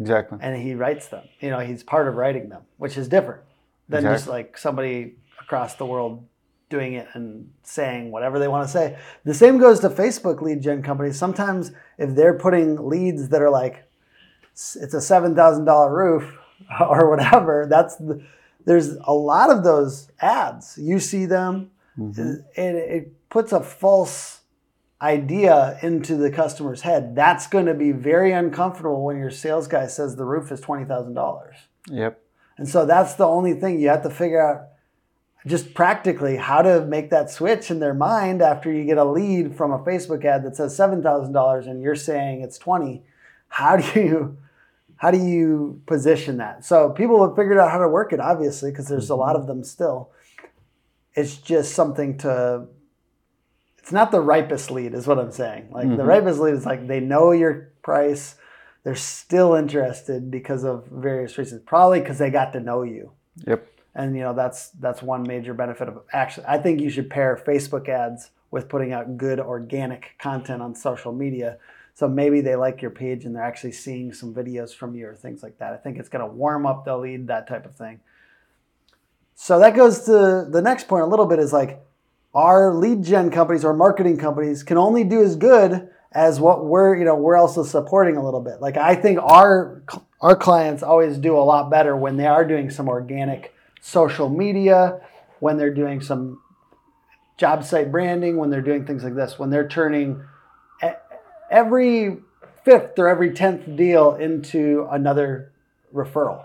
Exactly. 0.00 0.38
and 0.40 0.60
he 0.60 0.74
writes 0.74 1.06
them. 1.06 1.24
You 1.40 1.50
know, 1.50 1.60
he's 1.60 1.84
part 1.84 2.08
of 2.08 2.14
writing 2.16 2.48
them, 2.48 2.62
which 2.78 2.96
is 2.96 3.06
different 3.06 3.42
than 3.88 4.02
just 4.02 4.26
like 4.26 4.56
somebody 4.58 5.14
across 5.40 5.74
the 5.74 5.86
world 5.86 6.26
doing 6.70 6.94
it 6.94 7.08
and 7.14 7.50
saying 7.64 8.10
whatever 8.10 8.38
they 8.38 8.48
want 8.48 8.66
to 8.66 8.72
say. 8.72 8.96
The 9.24 9.34
same 9.34 9.58
goes 9.58 9.80
to 9.80 9.90
Facebook 9.90 10.40
lead 10.40 10.62
gen 10.62 10.82
companies. 10.82 11.18
Sometimes 11.18 11.72
if 11.98 12.14
they're 12.14 12.38
putting 12.38 12.88
leads 12.88 13.28
that 13.30 13.42
are 13.42 13.50
like 13.50 13.84
it's 14.52 14.94
a 14.94 15.00
seven 15.00 15.34
thousand 15.34 15.64
dollar 15.64 15.94
roof 15.94 16.38
or 16.80 17.10
whatever, 17.10 17.66
that's 17.68 17.96
the, 17.96 18.24
there's 18.64 18.96
a 19.04 19.12
lot 19.12 19.50
of 19.50 19.64
those 19.64 20.10
ads. 20.20 20.78
You 20.78 21.00
see 21.00 21.26
them, 21.26 21.70
mm-hmm. 21.98 22.20
eh, 22.20 22.62
and 22.62 22.76
it 22.76 23.28
puts 23.28 23.52
a 23.52 23.60
false 23.60 24.40
idea 25.02 25.78
into 25.82 26.16
the 26.16 26.30
customer's 26.30 26.82
head. 26.82 27.16
That's 27.16 27.46
going 27.46 27.66
to 27.66 27.74
be 27.74 27.90
very 27.90 28.32
uncomfortable 28.32 29.02
when 29.02 29.16
your 29.16 29.30
sales 29.30 29.66
guy 29.66 29.86
says 29.86 30.16
the 30.16 30.24
roof 30.24 30.52
is 30.52 30.60
twenty 30.60 30.84
thousand 30.84 31.14
dollars. 31.14 31.56
Yep. 31.88 32.22
And 32.58 32.68
so 32.68 32.84
that's 32.84 33.14
the 33.14 33.26
only 33.26 33.54
thing 33.54 33.80
you 33.80 33.88
have 33.88 34.02
to 34.02 34.10
figure 34.10 34.40
out 34.40 34.69
just 35.46 35.72
practically 35.74 36.36
how 36.36 36.62
to 36.62 36.84
make 36.84 37.10
that 37.10 37.30
switch 37.30 37.70
in 37.70 37.80
their 37.80 37.94
mind 37.94 38.42
after 38.42 38.70
you 38.70 38.84
get 38.84 38.98
a 38.98 39.04
lead 39.04 39.56
from 39.56 39.72
a 39.72 39.78
Facebook 39.78 40.24
ad 40.24 40.44
that 40.44 40.56
says 40.56 40.76
$7,000 40.76 41.66
and 41.66 41.82
you're 41.82 41.96
saying 41.96 42.42
it's 42.42 42.58
20. 42.58 43.02
How 43.48 43.76
do 43.76 44.00
you 44.00 44.38
how 44.96 45.10
do 45.10 45.16
you 45.18 45.80
position 45.86 46.36
that? 46.36 46.62
So 46.62 46.90
people 46.90 47.26
have 47.26 47.34
figured 47.34 47.56
out 47.56 47.70
how 47.70 47.78
to 47.78 47.88
work 47.88 48.12
it 48.12 48.20
obviously 48.20 48.70
because 48.70 48.88
there's 48.88 49.08
a 49.08 49.14
lot 49.14 49.32
mm-hmm. 49.32 49.42
of 49.42 49.46
them 49.46 49.64
still. 49.64 50.10
It's 51.14 51.36
just 51.38 51.74
something 51.74 52.18
to 52.18 52.66
it's 53.78 53.92
not 53.92 54.10
the 54.10 54.20
ripest 54.20 54.70
lead 54.70 54.92
is 54.92 55.06
what 55.06 55.18
I'm 55.18 55.32
saying. 55.32 55.70
Like 55.70 55.88
the 55.88 55.94
mm-hmm. 55.94 56.02
ripest 56.02 56.38
lead 56.38 56.54
is 56.54 56.66
like 56.66 56.86
they 56.86 57.00
know 57.00 57.32
your 57.32 57.72
price 57.82 58.34
they're 58.82 58.94
still 58.94 59.54
interested 59.54 60.30
because 60.30 60.64
of 60.64 60.86
various 60.86 61.38
reasons 61.38 61.62
probably 61.64 62.00
because 62.00 62.18
they 62.18 62.30
got 62.30 62.52
to 62.52 62.60
know 62.60 62.82
you 62.82 63.12
Yep. 63.46 63.66
And 63.94 64.16
you 64.16 64.22
know 64.22 64.34
that's 64.34 64.70
that's 64.70 65.02
one 65.02 65.22
major 65.22 65.54
benefit 65.54 65.88
of 65.88 66.00
actually 66.12 66.46
i 66.46 66.56
think 66.56 66.80
you 66.80 66.90
should 66.90 67.10
pair 67.10 67.40
facebook 67.46 67.88
ads 67.88 68.30
with 68.50 68.68
putting 68.68 68.92
out 68.92 69.16
good 69.16 69.38
organic 69.38 70.16
content 70.18 70.62
on 70.62 70.74
social 70.74 71.12
media. 71.12 71.58
So 71.94 72.08
maybe 72.08 72.40
they 72.40 72.56
like 72.56 72.82
your 72.82 72.90
page 72.90 73.24
and 73.24 73.34
they're 73.34 73.42
actually 73.42 73.72
seeing 73.72 74.12
some 74.12 74.34
videos 74.34 74.74
from 74.74 74.94
you 74.94 75.06
or 75.06 75.14
things 75.14 75.42
like 75.42 75.58
that. 75.58 75.72
I 75.72 75.76
think 75.76 75.98
it's 75.98 76.08
going 76.08 76.26
to 76.26 76.32
warm 76.32 76.66
up 76.66 76.84
the 76.84 76.96
lead 76.96 77.28
that 77.28 77.46
type 77.46 77.66
of 77.66 77.74
thing. 77.74 78.00
So 79.34 79.58
that 79.58 79.74
goes 79.74 80.00
to 80.04 80.46
the 80.50 80.60
next 80.62 80.88
point 80.88 81.04
a 81.04 81.06
little 81.06 81.26
bit 81.26 81.38
is 81.38 81.52
like 81.52 81.80
our 82.34 82.74
lead 82.74 83.02
gen 83.04 83.30
companies 83.30 83.64
or 83.64 83.74
marketing 83.74 84.18
companies 84.18 84.62
can 84.62 84.76
only 84.76 85.04
do 85.04 85.22
as 85.22 85.36
good 85.36 85.88
as 86.12 86.40
what 86.40 86.64
we're 86.64 86.96
you 86.96 87.04
know 87.04 87.14
we're 87.14 87.36
also 87.36 87.62
supporting 87.62 88.16
a 88.16 88.24
little 88.24 88.40
bit. 88.40 88.60
Like 88.60 88.76
i 88.76 88.94
think 88.94 89.18
our 89.22 89.82
our 90.20 90.36
clients 90.36 90.82
always 90.82 91.16
do 91.16 91.36
a 91.36 91.40
lot 91.40 91.70
better 91.70 91.96
when 91.96 92.16
they 92.18 92.26
are 92.26 92.44
doing 92.44 92.68
some 92.68 92.88
organic 92.88 93.54
social 93.80 94.28
media 94.28 95.00
when 95.40 95.56
they're 95.56 95.74
doing 95.74 96.00
some 96.00 96.40
job 97.38 97.64
site 97.64 97.90
branding 97.90 98.36
when 98.36 98.50
they're 98.50 98.60
doing 98.60 98.84
things 98.84 99.02
like 99.02 99.14
this 99.14 99.38
when 99.38 99.48
they're 99.50 99.68
turning 99.68 100.22
every 101.50 102.18
fifth 102.64 102.98
or 102.98 103.08
every 103.08 103.32
tenth 103.32 103.76
deal 103.76 104.14
into 104.14 104.86
another 104.90 105.52
referral. 105.92 106.44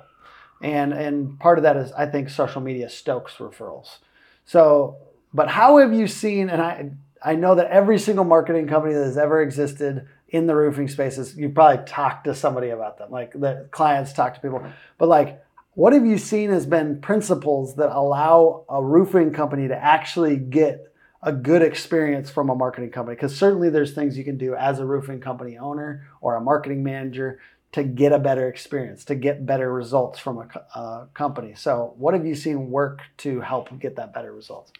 And 0.62 0.93
and 0.93 1.39
part 1.39 1.60
of 1.60 1.63
that 1.63 1.78
is 1.78 1.91
i 1.91 2.06
think 2.06 2.30
social 2.30 2.62
media 2.62 2.89
stokes 2.89 3.36
referrals. 3.36 3.98
So 4.45 4.98
but 5.34 5.50
how 5.50 5.78
have 5.78 5.93
you 5.93 6.08
seen 6.08 6.50
and 6.50 6.62
i 6.62 6.89
i 7.24 7.36
know 7.36 7.56
that 7.56 7.67
every 7.67 8.00
single 8.00 8.26
marketing 8.26 8.67
company 8.67 8.93
that 8.93 9.04
has 9.04 9.17
ever 9.17 9.41
existed 9.41 10.08
in 10.30 10.48
the 10.48 10.56
roofing 10.56 10.88
spaces 10.88 11.38
you 11.38 11.50
probably 11.50 11.86
talked 11.86 12.24
to 12.26 12.34
somebody 12.34 12.69
about 12.69 12.98
them 12.98 13.12
like 13.12 13.34
the 13.34 13.67
clients 13.71 14.13
talk 14.13 14.34
to 14.34 14.39
people 14.39 14.63
but 14.98 15.08
like 15.08 15.44
what 15.75 15.93
have 15.93 16.05
you 16.05 16.17
seen 16.17 16.49
has 16.49 16.65
been 16.65 16.99
principles 17.01 17.75
that 17.75 17.95
allow 17.95 18.65
a 18.69 18.83
roofing 18.83 19.31
company 19.31 19.67
to 19.67 19.75
actually 19.75 20.38
get 20.38 20.91
a 21.21 21.31
good 21.31 21.61
experience 21.61 22.29
from 22.29 22.49
a 22.49 22.55
marketing 22.55 22.91
company 22.91 23.15
because 23.15 23.35
certainly 23.35 23.69
there's 23.69 23.93
things 23.93 24.17
you 24.17 24.23
can 24.23 24.38
do 24.38 24.55
as 24.55 24.79
a 24.79 24.85
roofing 24.85 25.19
company 25.19 25.57
owner 25.57 26.07
or 26.21 26.35
a 26.35 26.41
marketing 26.41 26.83
manager 26.83 27.39
to 27.71 27.83
get 27.83 28.11
a 28.11 28.19
better 28.19 28.47
experience 28.47 29.05
to 29.05 29.15
get 29.15 29.45
better 29.45 29.71
results 29.73 30.19
from 30.19 30.38
a, 30.38 30.45
co- 30.45 30.79
a 30.79 31.07
company 31.13 31.53
so 31.55 31.93
what 31.97 32.13
have 32.13 32.25
you 32.25 32.35
seen 32.35 32.69
work 32.69 33.01
to 33.17 33.41
help 33.41 33.77
get 33.79 33.95
that 33.95 34.13
better 34.13 34.33
results 34.33 34.71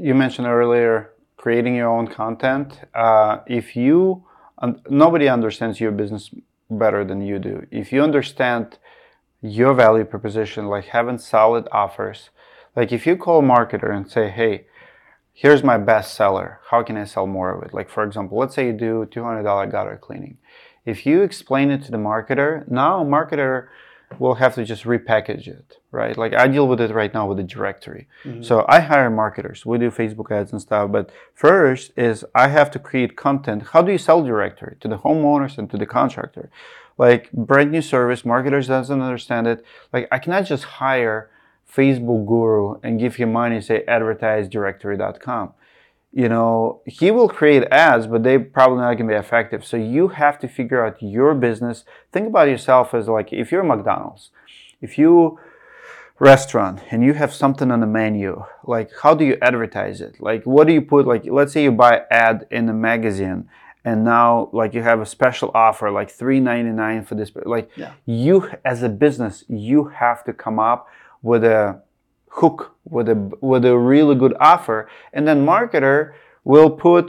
you 0.00 0.14
mentioned 0.14 0.46
earlier 0.46 1.12
creating 1.36 1.76
your 1.76 1.88
own 1.88 2.08
content. 2.08 2.80
Uh, 2.94 3.38
if 3.46 3.76
you, 3.76 4.24
un- 4.58 4.80
nobody 4.88 5.28
understands 5.28 5.80
your 5.80 5.92
business 5.92 6.30
better 6.70 7.04
than 7.04 7.20
you 7.20 7.38
do. 7.38 7.64
If 7.70 7.92
you 7.92 8.02
understand 8.02 8.78
your 9.42 9.74
value 9.74 10.04
proposition, 10.04 10.66
like 10.66 10.86
having 10.86 11.18
solid 11.18 11.68
offers, 11.72 12.30
like 12.74 12.92
if 12.92 13.06
you 13.06 13.16
call 13.16 13.40
a 13.40 13.42
marketer 13.42 13.94
and 13.94 14.10
say, 14.10 14.28
hey, 14.28 14.66
here's 15.32 15.62
my 15.62 15.78
best 15.78 16.14
seller, 16.14 16.60
how 16.70 16.82
can 16.82 16.96
I 16.96 17.04
sell 17.04 17.26
more 17.26 17.50
of 17.50 17.62
it? 17.62 17.74
Like, 17.74 17.88
for 17.88 18.02
example, 18.02 18.38
let's 18.38 18.54
say 18.54 18.66
you 18.66 18.72
do 18.72 19.06
$200 19.10 19.70
gutter 19.70 19.98
cleaning. 20.00 20.38
If 20.84 21.04
you 21.04 21.22
explain 21.22 21.70
it 21.70 21.82
to 21.84 21.90
the 21.90 21.98
marketer, 21.98 22.68
now 22.70 23.02
marketer 23.04 23.68
will 24.18 24.36
have 24.36 24.54
to 24.54 24.64
just 24.64 24.84
repackage 24.84 25.48
it, 25.48 25.78
right? 25.90 26.16
Like 26.16 26.32
I 26.32 26.46
deal 26.46 26.68
with 26.68 26.80
it 26.80 26.92
right 26.92 27.12
now 27.12 27.26
with 27.26 27.38
the 27.38 27.42
directory. 27.42 28.06
Mm-hmm. 28.24 28.42
So 28.42 28.64
I 28.68 28.80
hire 28.80 29.10
marketers. 29.10 29.66
We 29.66 29.78
do 29.78 29.90
Facebook 29.90 30.30
ads 30.30 30.52
and 30.52 30.60
stuff. 30.60 30.92
But 30.92 31.10
first 31.34 31.92
is 31.96 32.24
I 32.34 32.48
have 32.48 32.70
to 32.72 32.78
create 32.78 33.16
content. 33.16 33.64
How 33.72 33.82
do 33.82 33.90
you 33.92 33.98
sell 33.98 34.22
directory 34.22 34.76
to 34.80 34.88
the 34.88 34.98
homeowners 34.98 35.58
and 35.58 35.68
to 35.70 35.76
the 35.76 35.86
contractor? 35.86 36.50
Like 36.98 37.30
brand 37.32 37.72
new 37.72 37.82
service, 37.82 38.24
marketers 38.24 38.68
doesn't 38.68 39.00
understand 39.00 39.46
it. 39.46 39.64
Like 39.92 40.08
I 40.10 40.18
cannot 40.18 40.46
just 40.46 40.64
hire 40.64 41.30
Facebook 41.70 42.26
guru 42.26 42.78
and 42.82 42.98
give 42.98 43.16
him 43.16 43.32
money, 43.32 43.60
say 43.60 43.84
advertise 43.86 44.48
directory.com 44.48 45.52
you 46.16 46.30
know, 46.30 46.80
he 46.86 47.10
will 47.10 47.28
create 47.28 47.64
ads, 47.70 48.06
but 48.06 48.22
they 48.22 48.38
probably 48.38 48.78
not 48.78 48.94
gonna 48.94 49.10
be 49.10 49.14
effective. 49.14 49.66
So 49.66 49.76
you 49.76 50.08
have 50.08 50.38
to 50.38 50.48
figure 50.48 50.82
out 50.82 50.96
your 51.02 51.34
business. 51.34 51.84
Think 52.10 52.28
about 52.28 52.48
yourself 52.48 52.94
as 52.94 53.06
like 53.06 53.34
if 53.34 53.52
you're 53.52 53.62
McDonald's, 53.62 54.30
if 54.80 54.96
you 54.96 55.38
restaurant 56.18 56.80
and 56.90 57.04
you 57.04 57.12
have 57.12 57.34
something 57.34 57.70
on 57.70 57.80
the 57.80 57.86
menu 57.86 58.42
like 58.64 58.90
how 59.02 59.12
do 59.14 59.22
you 59.22 59.36
advertise 59.42 60.00
it 60.00 60.18
like 60.18 60.42
what 60.44 60.66
do 60.66 60.72
you 60.72 60.80
put 60.80 61.06
like 61.06 61.26
let's 61.26 61.52
say 61.52 61.62
you 61.62 61.70
buy 61.70 62.00
ad 62.10 62.46
in 62.50 62.66
a 62.70 62.72
magazine 62.72 63.46
and 63.86 64.04
now 64.04 64.50
like 64.52 64.74
you 64.74 64.82
have 64.82 65.00
a 65.00 65.06
special 65.06 65.50
offer 65.54 65.86
like 65.90 66.10
3.99 66.10 67.06
for 67.06 67.14
this 67.14 67.30
like 67.46 67.70
Yeah. 67.76 67.92
you 68.04 68.36
as 68.64 68.82
a 68.82 68.88
business 69.04 69.44
you 69.48 69.84
have 70.02 70.18
to 70.24 70.32
come 70.44 70.58
up 70.58 70.80
with 71.22 71.42
a 71.44 71.80
hook 72.40 72.58
with 72.84 73.08
a 73.08 73.16
with 73.40 73.64
a 73.64 73.76
really 73.92 74.14
good 74.22 74.34
offer 74.52 74.78
and 75.14 75.22
then 75.26 75.38
marketer 75.52 76.12
will 76.44 76.70
put 76.70 77.06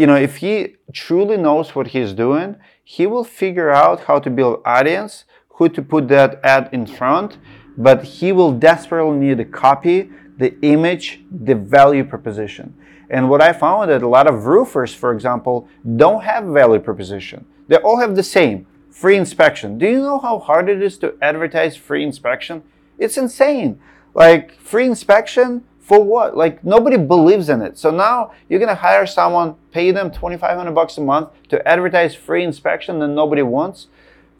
you 0.00 0.06
know 0.06 0.14
if 0.28 0.36
he 0.44 0.52
truly 0.92 1.36
knows 1.46 1.74
what 1.74 1.86
he's 1.94 2.12
doing 2.12 2.48
he 2.84 3.04
will 3.12 3.24
figure 3.42 3.70
out 3.70 3.98
how 4.08 4.18
to 4.24 4.30
build 4.38 4.54
audience 4.64 5.24
who 5.56 5.68
to 5.68 5.82
put 5.82 6.06
that 6.08 6.30
ad 6.54 6.68
in 6.72 6.84
front 6.86 7.38
but 7.76 7.98
he 8.14 8.28
will 8.38 8.52
desperately 8.52 9.16
need 9.26 9.38
a 9.40 9.44
copy 9.44 9.98
the 10.40 10.50
image 10.62 11.22
the 11.44 11.54
value 11.54 12.04
proposition 12.04 12.74
and 13.08 13.30
what 13.30 13.40
i 13.40 13.52
found 13.52 13.90
that 13.90 14.02
a 14.02 14.08
lot 14.08 14.26
of 14.26 14.46
roofers 14.46 14.92
for 14.92 15.12
example 15.12 15.68
don't 15.96 16.22
have 16.22 16.44
value 16.44 16.80
proposition 16.80 17.44
they 17.68 17.76
all 17.76 17.98
have 18.00 18.16
the 18.16 18.22
same 18.22 18.66
free 18.90 19.16
inspection 19.16 19.78
do 19.78 19.86
you 19.86 20.00
know 20.00 20.18
how 20.18 20.38
hard 20.38 20.68
it 20.68 20.82
is 20.82 20.98
to 20.98 21.14
advertise 21.22 21.76
free 21.76 22.02
inspection 22.02 22.62
it's 22.98 23.16
insane 23.16 23.78
like 24.14 24.58
free 24.60 24.86
inspection 24.86 25.64
for 25.90 26.04
what? 26.04 26.36
Like 26.36 26.62
nobody 26.62 26.96
believes 26.96 27.48
in 27.48 27.62
it. 27.62 27.76
So 27.76 27.90
now 27.90 28.30
you're 28.48 28.60
gonna 28.60 28.76
hire 28.76 29.06
someone, 29.06 29.56
pay 29.72 29.90
them 29.90 30.12
2,500 30.12 30.72
bucks 30.72 30.96
a 30.98 31.00
month 31.00 31.30
to 31.48 31.66
advertise 31.66 32.14
free 32.14 32.44
inspection 32.44 33.00
that 33.00 33.08
nobody 33.08 33.42
wants. 33.42 33.88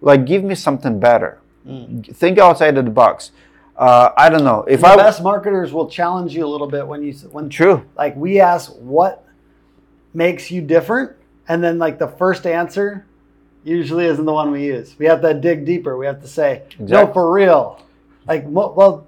Like 0.00 0.26
give 0.26 0.44
me 0.44 0.54
something 0.54 1.00
better. 1.00 1.40
Mm. 1.66 2.14
Think 2.14 2.38
outside 2.38 2.78
of 2.78 2.84
the 2.84 2.92
box. 2.92 3.32
Uh, 3.80 4.12
I 4.16 4.28
don't 4.28 4.44
know. 4.44 4.62
If 4.68 4.82
the 4.82 4.88
I 4.88 4.96
best 4.96 5.22
marketers 5.22 5.72
will 5.72 5.88
challenge 5.88 6.34
you 6.36 6.44
a 6.44 6.50
little 6.54 6.66
bit 6.68 6.86
when 6.86 7.02
you 7.02 7.12
when 7.32 7.48
true. 7.48 7.82
like 7.96 8.14
we 8.14 8.38
ask 8.38 8.70
what 8.76 9.26
makes 10.12 10.50
you 10.50 10.60
different 10.60 11.12
and 11.48 11.64
then 11.64 11.78
like 11.78 11.98
the 11.98 12.08
first 12.08 12.46
answer 12.46 13.06
usually 13.64 14.04
isn't 14.04 14.26
the 14.26 14.32
one 14.32 14.50
we 14.50 14.66
use. 14.66 14.94
We 14.98 15.06
have 15.06 15.22
to 15.22 15.32
dig 15.32 15.64
deeper. 15.64 15.96
We 15.96 16.04
have 16.04 16.20
to 16.20 16.28
say 16.28 16.62
no 16.78 17.10
for 17.10 17.32
real. 17.32 17.80
Like 18.28 18.44
well 18.46 19.06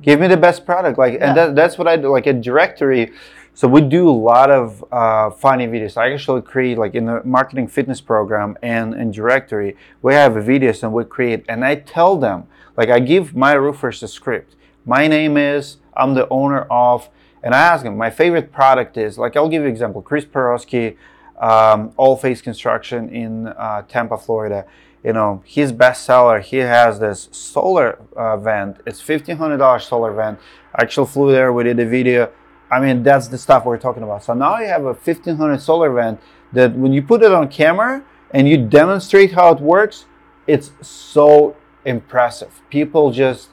give 0.00 0.20
me 0.20 0.26
the 0.26 0.36
best 0.38 0.64
product 0.64 0.96
like 0.98 1.12
Yeah. 1.14 1.28
and 1.28 1.36
that, 1.36 1.54
that's 1.56 1.76
what 1.76 1.88
i 1.88 1.96
do 1.96 2.08
like 2.08 2.26
a 2.26 2.32
directory 2.32 3.12
so 3.52 3.66
we 3.66 3.80
do 3.80 4.08
a 4.08 4.12
lot 4.12 4.52
of 4.52 4.84
uh, 4.92 5.30
funny 5.30 5.66
videos. 5.66 5.96
I 5.96 6.12
actually 6.12 6.42
create 6.42 6.78
like 6.78 6.94
in 6.94 7.06
the 7.06 7.20
marketing 7.24 7.66
fitness 7.66 8.00
program 8.00 8.56
and 8.62 8.94
in 8.94 9.10
directory 9.10 9.76
we 10.00 10.14
have 10.14 10.32
videos 10.34 10.82
and 10.84 10.92
we 10.92 11.04
create 11.04 11.44
and 11.48 11.64
i 11.64 11.74
tell 11.74 12.16
them 12.16 12.46
like 12.78 12.88
i 12.88 12.98
give 13.00 13.34
my 13.34 13.52
roofers 13.52 14.02
a 14.02 14.08
script. 14.08 14.54
My 14.86 15.06
name 15.06 15.36
is 15.36 15.76
i'm 15.94 16.14
the 16.14 16.26
owner 16.30 16.62
of 16.70 17.10
and 17.42 17.54
i 17.54 17.58
ask 17.58 17.82
them 17.84 17.98
my 17.98 18.08
favorite 18.08 18.50
product 18.52 18.96
is 18.96 19.18
like 19.18 19.36
i'll 19.36 19.50
give 19.50 19.62
you 19.62 19.68
an 19.68 19.74
example 19.74 20.00
chris 20.00 20.24
Perowski, 20.24 20.96
um, 21.38 21.92
all 21.98 22.16
face 22.16 22.40
construction 22.40 23.10
in 23.10 23.48
uh, 23.48 23.82
tampa 23.82 24.16
florida. 24.16 24.64
You 25.04 25.12
know 25.12 25.42
his 25.44 25.72
bestseller. 25.72 26.40
He 26.40 26.56
has 26.56 26.98
this 26.98 27.28
solar 27.30 27.98
uh, 28.16 28.36
vent. 28.36 28.78
It's 28.84 29.00
$1500 29.00 29.80
solar 29.80 30.12
vent. 30.12 30.40
I 30.74 30.82
actually 30.82 31.06
flew 31.06 31.30
there 31.30 31.52
we 31.52 31.64
did 31.64 31.78
a 31.78 31.86
video. 31.86 32.32
I 32.70 32.80
mean 32.80 33.02
that's 33.02 33.28
the 33.28 33.38
stuff 33.38 33.64
we're 33.64 33.78
talking 33.78 34.02
about. 34.02 34.24
So 34.24 34.34
now 34.34 34.58
you 34.58 34.66
have 34.66 34.82
a 34.82 34.94
1500 34.94 35.60
solar 35.60 35.90
vent 35.90 36.20
that 36.52 36.74
when 36.74 36.92
you 36.92 37.02
put 37.02 37.22
it 37.22 37.32
on 37.32 37.48
camera 37.48 38.04
and 38.30 38.48
you 38.48 38.56
demonstrate 38.56 39.32
how 39.32 39.52
it 39.52 39.60
works 39.60 40.06
it's 40.48 40.72
so 40.80 41.54
impressive. 41.88 42.60
People 42.70 43.10
just 43.10 43.48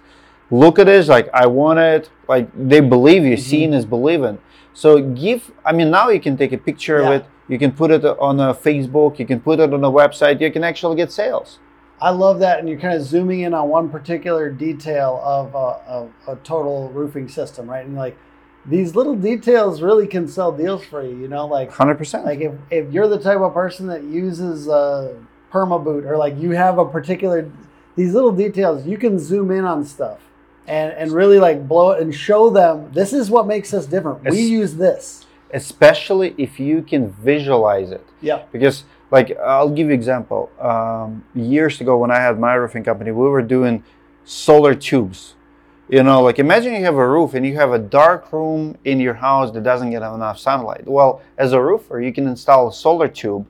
look 0.51 0.77
at 0.77 0.87
it 0.87 1.07
like 1.07 1.27
i 1.33 1.45
want 1.45 1.79
it 1.79 2.09
like 2.27 2.47
they 2.55 2.79
believe 2.79 3.23
you 3.23 3.35
mm-hmm. 3.35 3.49
seeing 3.49 3.73
is 3.73 3.85
believing. 3.85 4.37
So 4.73 5.01
give 5.01 5.51
i 5.65 5.71
mean 5.71 5.89
now 5.89 6.09
you 6.09 6.19
can 6.19 6.37
take 6.37 6.51
a 6.51 6.57
picture 6.57 7.01
Yeah. 7.01 7.07
of 7.07 7.21
it 7.21 7.25
you 7.47 7.59
can 7.59 7.71
put 7.71 7.91
it 7.91 8.03
on 8.05 8.39
a 8.39 8.53
facebook 8.53 9.19
you 9.19 9.25
can 9.25 9.39
put 9.39 9.59
it 9.59 9.73
on 9.73 9.83
a 9.83 9.91
website 9.91 10.41
you 10.41 10.51
can 10.51 10.63
actually 10.63 10.95
get 10.95 11.11
sales. 11.11 11.59
I 12.01 12.09
love 12.09 12.39
that 12.39 12.59
and 12.59 12.67
you're 12.67 12.79
kind 12.79 12.93
of 12.93 13.03
zooming 13.03 13.41
in 13.41 13.53
on 13.53 13.69
one 13.69 13.89
particular 13.89 14.51
detail 14.51 15.21
of 15.23 15.55
a, 15.55 15.57
a, 16.27 16.33
a 16.33 16.35
total 16.43 16.89
roofing 16.89 17.27
system 17.27 17.69
right? 17.69 17.85
And 17.85 17.95
like 17.95 18.17
these 18.65 18.95
little 18.95 19.15
details 19.15 19.81
really 19.81 20.07
can 20.07 20.27
sell 20.27 20.51
deals 20.51 20.83
for 20.85 21.03
you 21.03 21.15
you 21.17 21.27
know 21.27 21.47
like 21.47 21.71
100% 21.71 22.23
like 22.25 22.41
if, 22.41 22.53
if 22.69 22.93
you're 22.93 23.07
the 23.07 23.19
type 23.19 23.39
of 23.39 23.53
person 23.53 23.87
that 23.87 24.03
uses 24.03 24.67
a 24.67 25.15
perma 25.51 25.83
boot 25.83 26.03
or 26.05 26.17
like 26.17 26.37
you 26.37 26.51
have 26.51 26.77
a 26.77 26.85
particular 26.85 27.49
these 27.95 28.13
little 28.13 28.31
details 28.31 28.85
you 28.85 28.97
can 28.97 29.17
zoom 29.19 29.51
in 29.51 29.63
on 29.65 29.85
stuff 29.85 30.19
and 30.67 30.91
and 30.93 31.11
really 31.11 31.39
like 31.39 31.67
blow 31.67 31.91
it 31.91 32.01
and 32.01 32.13
show 32.13 32.49
them 32.49 32.91
this 32.93 33.13
is 33.13 33.29
what 33.29 33.45
makes 33.47 33.73
us 33.73 33.85
different. 33.85 34.23
We 34.29 34.41
use 34.41 34.75
this. 34.75 35.25
especially 35.53 36.33
if 36.37 36.59
you 36.59 36.81
can 36.81 37.11
visualize 37.11 37.91
it. 37.91 38.05
Yeah. 38.21 38.43
Because 38.51 38.83
like 39.11 39.37
i'll 39.39 39.69
give 39.69 39.87
you 39.87 39.93
example. 39.93 40.49
Um, 40.59 41.23
years 41.35 41.79
ago 41.81 41.97
when 41.97 42.11
i 42.11 42.19
had 42.19 42.39
my 42.39 42.53
roofing 42.55 42.83
company 42.83 43.11
we 43.11 43.27
were 43.29 43.41
doing 43.43 43.83
solar 44.25 44.73
tubes. 44.75 45.35
You 45.87 46.01
know 46.01 46.23
like 46.23 46.39
imagine 46.39 46.73
you 46.73 46.83
have 46.83 46.95
a 46.95 47.07
roof 47.07 47.35
and 47.35 47.45
you 47.45 47.55
have 47.55 47.71
a 47.71 47.79
dark 48.01 48.33
room 48.33 48.75
in 48.83 48.99
your 48.99 49.13
house 49.13 49.51
that 49.53 49.63
doesn't 49.63 49.91
get 49.91 50.01
enough 50.01 50.39
sunlight. 50.39 50.85
Well 50.87 51.21
as 51.37 51.53
a 51.53 51.61
roofer 51.61 52.01
you 52.01 52.11
can 52.11 52.25
install 52.27 52.67
a 52.67 52.73
solar 52.73 53.07
tube 53.07 53.45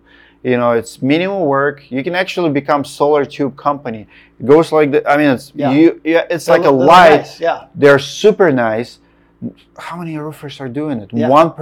you 0.45 0.57
know 0.57 0.71
it's 0.79 1.01
minimal 1.01 1.43
work 1.47 1.77
you 1.89 2.03
can 2.03 2.15
actually 2.15 2.51
become 2.51 2.81
solar 2.85 3.25
tube 3.25 3.55
company 3.57 4.01
it 4.39 4.45
goes 4.45 4.71
like 4.71 4.91
the, 4.91 4.99
i 5.11 5.17
mean 5.17 5.29
it's 5.35 5.51
Yeah. 5.55 5.71
you 5.71 6.01
yeah, 6.03 6.27
it's 6.29 6.47
like 6.47 6.65
a 6.65 6.75
light 6.93 7.25
nice, 7.25 7.39
yeah 7.39 7.67
they're 7.81 7.99
super 7.99 8.51
nice. 8.51 8.99
How 9.77 9.97
many 9.97 10.17
roofers 10.17 10.59
are 10.59 10.69
doing 10.69 10.99
it? 10.99 11.09
Yeah. 11.13 11.29
One 11.29 11.53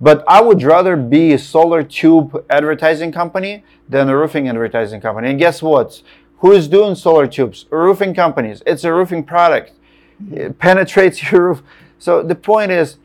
But 0.00 0.24
I 0.28 0.40
would 0.40 0.62
rather 0.62 0.96
be 0.96 1.32
a 1.32 1.38
solar 1.38 1.82
tube 1.82 2.44
advertising 2.50 3.10
company 3.10 3.64
than 3.88 4.08
a 4.08 4.16
roofing 4.16 4.48
advertising 4.48 5.00
company. 5.00 5.30
And 5.30 5.38
guess 5.38 5.62
what? 5.62 6.02
Who 6.38 6.52
is 6.52 6.68
doing 6.68 6.94
solar 6.94 7.26
tubes? 7.26 7.66
Roofing 7.70 8.14
companies. 8.14 8.62
It's 8.66 8.84
a 8.84 8.92
roofing 8.92 9.24
product. 9.24 9.72
It 10.30 10.58
penetrates 10.58 11.16
your 11.32 11.48
roof. 11.48 11.62
So 11.98 12.22
the 12.22 12.34
point 12.36 12.70
is, 12.70 12.98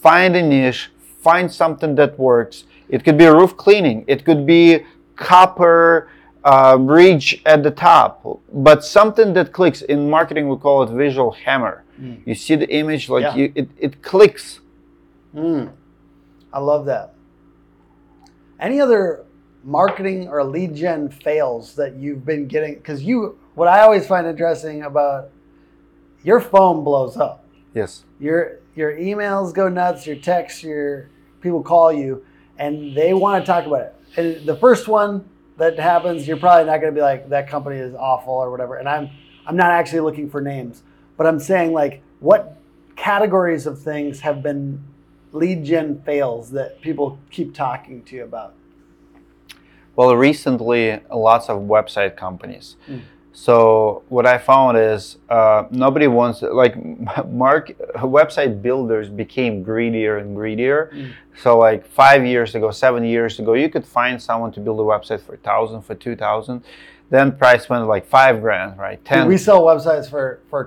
find 0.00 0.34
a 0.36 0.42
niche, 0.42 0.90
find 1.20 1.52
something 1.52 1.96
that 1.96 2.18
works. 2.18 2.64
It 2.88 3.04
could 3.04 3.18
be 3.18 3.24
a 3.24 3.34
roof 3.34 3.56
cleaning. 3.56 4.04
It 4.06 4.24
could 4.24 4.46
be 4.46 4.84
copper 5.16 6.10
uh, 6.44 6.76
ridge 6.80 7.42
at 7.44 7.62
the 7.62 7.70
top, 7.70 8.40
but 8.52 8.84
something 8.84 9.32
that 9.34 9.52
clicks. 9.52 9.82
In 9.82 10.08
marketing, 10.08 10.48
we 10.48 10.56
call 10.56 10.82
it 10.84 10.90
visual 10.90 11.32
hammer. 11.32 11.84
You 12.24 12.34
see 12.36 12.54
the 12.54 12.68
image, 12.72 13.08
like 13.08 13.22
Yeah. 13.22 13.34
you, 13.34 13.52
it, 13.56 13.68
it 13.76 14.02
clicks. 14.02 14.60
Mm. 15.34 15.72
I 16.52 16.60
love 16.60 16.86
that. 16.86 17.14
Any 18.60 18.80
other 18.80 19.24
marketing 19.64 20.28
or 20.28 20.44
lead 20.44 20.76
gen 20.76 21.08
fails 21.10 21.74
that 21.74 21.96
you've 21.96 22.24
been 22.24 22.46
getting? 22.46 22.74
Because 22.74 23.02
you, 23.02 23.38
what 23.54 23.66
I 23.66 23.80
always 23.80 24.06
find 24.06 24.26
interesting 24.28 24.82
about 24.82 25.30
your 26.22 26.40
phone 26.40 26.84
blows 26.84 27.16
up. 27.16 27.44
Yes. 27.74 28.04
Your 28.20 28.60
your 28.74 28.92
emails 28.96 29.52
go 29.52 29.68
nuts. 29.68 30.06
Your 30.06 30.16
texts, 30.16 30.62
your 30.62 31.10
people 31.40 31.62
call 31.62 31.92
you, 31.92 32.24
and 32.58 32.96
they 32.96 33.14
want 33.14 33.44
to 33.44 33.46
talk 33.46 33.66
about 33.66 33.80
it. 33.80 33.94
And 34.16 34.46
the 34.46 34.56
first 34.56 34.88
one 34.88 35.28
that 35.56 35.78
happens, 35.78 36.26
you're 36.26 36.36
probably 36.36 36.66
not 36.66 36.80
going 36.80 36.92
to 36.92 36.98
be 36.98 37.02
like 37.02 37.28
that 37.28 37.48
company 37.48 37.76
is 37.76 37.94
awful 37.94 38.34
or 38.34 38.50
whatever. 38.50 38.76
And 38.76 38.88
I'm 38.88 39.10
I'm 39.46 39.56
not 39.56 39.70
actually 39.70 40.00
looking 40.00 40.28
for 40.28 40.40
names, 40.40 40.82
but 41.16 41.26
I'm 41.26 41.40
saying 41.40 41.72
like 41.72 42.02
what 42.20 42.56
categories 42.96 43.66
of 43.66 43.80
things 43.80 44.20
have 44.20 44.42
been 44.42 44.82
lead 45.32 45.64
gen 45.64 46.02
fails 46.02 46.50
that 46.50 46.80
people 46.80 47.18
keep 47.30 47.54
talking 47.54 48.02
to 48.04 48.16
you 48.16 48.24
about. 48.24 48.54
Well, 49.96 50.14
recently, 50.16 51.00
lots 51.12 51.48
of 51.48 51.62
website 51.62 52.16
companies. 52.16 52.76
Mm. 52.88 53.02
So 53.40 54.02
what 54.08 54.26
I 54.26 54.36
found 54.36 54.78
is 54.78 55.16
uh, 55.28 55.66
nobody 55.70 56.08
wants 56.08 56.42
like 56.42 56.74
mark 57.28 57.68
website 57.98 58.60
builders 58.60 59.08
became 59.08 59.62
greedier 59.62 60.16
and 60.16 60.34
greedier. 60.34 60.90
Mm. 60.92 61.12
So 61.40 61.56
like 61.56 61.86
five 61.86 62.26
years 62.26 62.56
ago, 62.56 62.72
seven 62.72 63.04
years 63.04 63.38
ago, 63.38 63.54
you 63.54 63.68
could 63.68 63.86
find 63.86 64.20
someone 64.20 64.50
to 64.54 64.60
build 64.60 64.80
a 64.80 64.82
website 64.82 65.20
for 65.20 65.36
thousand, 65.36 65.82
for 65.82 65.94
two 65.94 66.16
thousand. 66.16 66.64
Then 67.10 67.30
price 67.30 67.68
went 67.68 67.86
like 67.86 68.06
five 68.06 68.40
grand, 68.40 68.76
right? 68.76 69.02
Ten. 69.04 69.28
We 69.28 69.36
sell 69.36 69.62
websites 69.62 70.10
for 70.10 70.40
for 70.50 70.64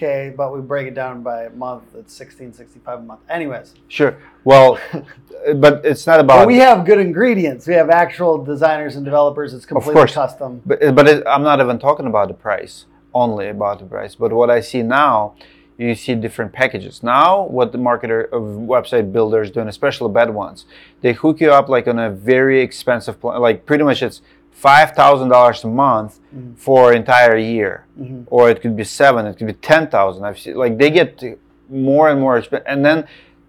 20k, 0.00 0.36
but 0.36 0.54
we 0.54 0.60
break 0.60 0.88
it 0.88 0.94
down 0.94 1.22
by 1.22 1.48
month. 1.48 1.84
It's 1.88 2.18
1665 2.18 2.98
a 2.98 3.02
month. 3.02 3.20
Anyways, 3.28 3.74
Sure. 3.88 4.16
Well, 4.44 4.78
but 5.56 5.84
it's 5.84 6.06
not 6.06 6.20
about. 6.20 6.40
but 6.40 6.46
we 6.46 6.56
have 6.56 6.84
good 6.84 6.98
ingredients. 6.98 7.66
We 7.66 7.74
have 7.74 7.90
actual 7.90 8.42
designers 8.42 8.96
and 8.96 9.04
developers. 9.04 9.54
It's 9.54 9.66
completely 9.66 9.94
course. 9.94 10.14
custom. 10.14 10.62
But, 10.66 10.94
but 10.94 11.08
it, 11.08 11.22
I'm 11.26 11.42
not 11.42 11.60
even 11.60 11.78
talking 11.78 12.06
about 12.06 12.28
the 12.28 12.34
price, 12.34 12.86
only 13.14 13.48
about 13.48 13.78
the 13.80 13.86
price. 13.86 14.14
But 14.14 14.32
what 14.32 14.50
I 14.50 14.60
see 14.60 14.82
now, 14.82 15.34
you 15.78 15.94
see 15.94 16.14
different 16.14 16.52
packages. 16.52 17.02
Now, 17.02 17.44
what 17.46 17.72
the 17.72 17.78
marketer 17.78 18.24
of 18.32 18.42
website 18.42 19.12
builders 19.12 19.50
doing, 19.50 19.68
especially 19.68 20.12
bad 20.12 20.30
ones, 20.30 20.66
they 21.00 21.12
hook 21.14 21.40
you 21.40 21.52
up 21.52 21.68
like 21.68 21.88
on 21.88 21.98
a 21.98 22.10
very 22.10 22.60
expensive 22.60 23.20
plan. 23.20 23.40
Like 23.40 23.64
pretty 23.66 23.84
much, 23.84 24.02
it's 24.02 24.20
five 24.52 24.92
thousand 24.92 25.28
dollars 25.28 25.64
a 25.64 25.68
month 25.68 26.20
for 26.56 26.92
entire 26.92 27.36
year, 27.36 27.86
or 28.26 28.50
it 28.50 28.60
could 28.60 28.76
be 28.76 28.84
seven, 28.84 29.26
it 29.26 29.36
could 29.36 29.46
be 29.46 29.54
ten 29.54 29.88
thousand. 29.88 30.24
I've 30.24 30.38
seen 30.38 30.54
like 30.54 30.76
they 30.78 30.90
get 30.90 31.22
more 31.68 32.10
and 32.10 32.20
more 32.20 32.36
expensive, 32.38 32.66
and 32.66 32.84
then 32.84 33.06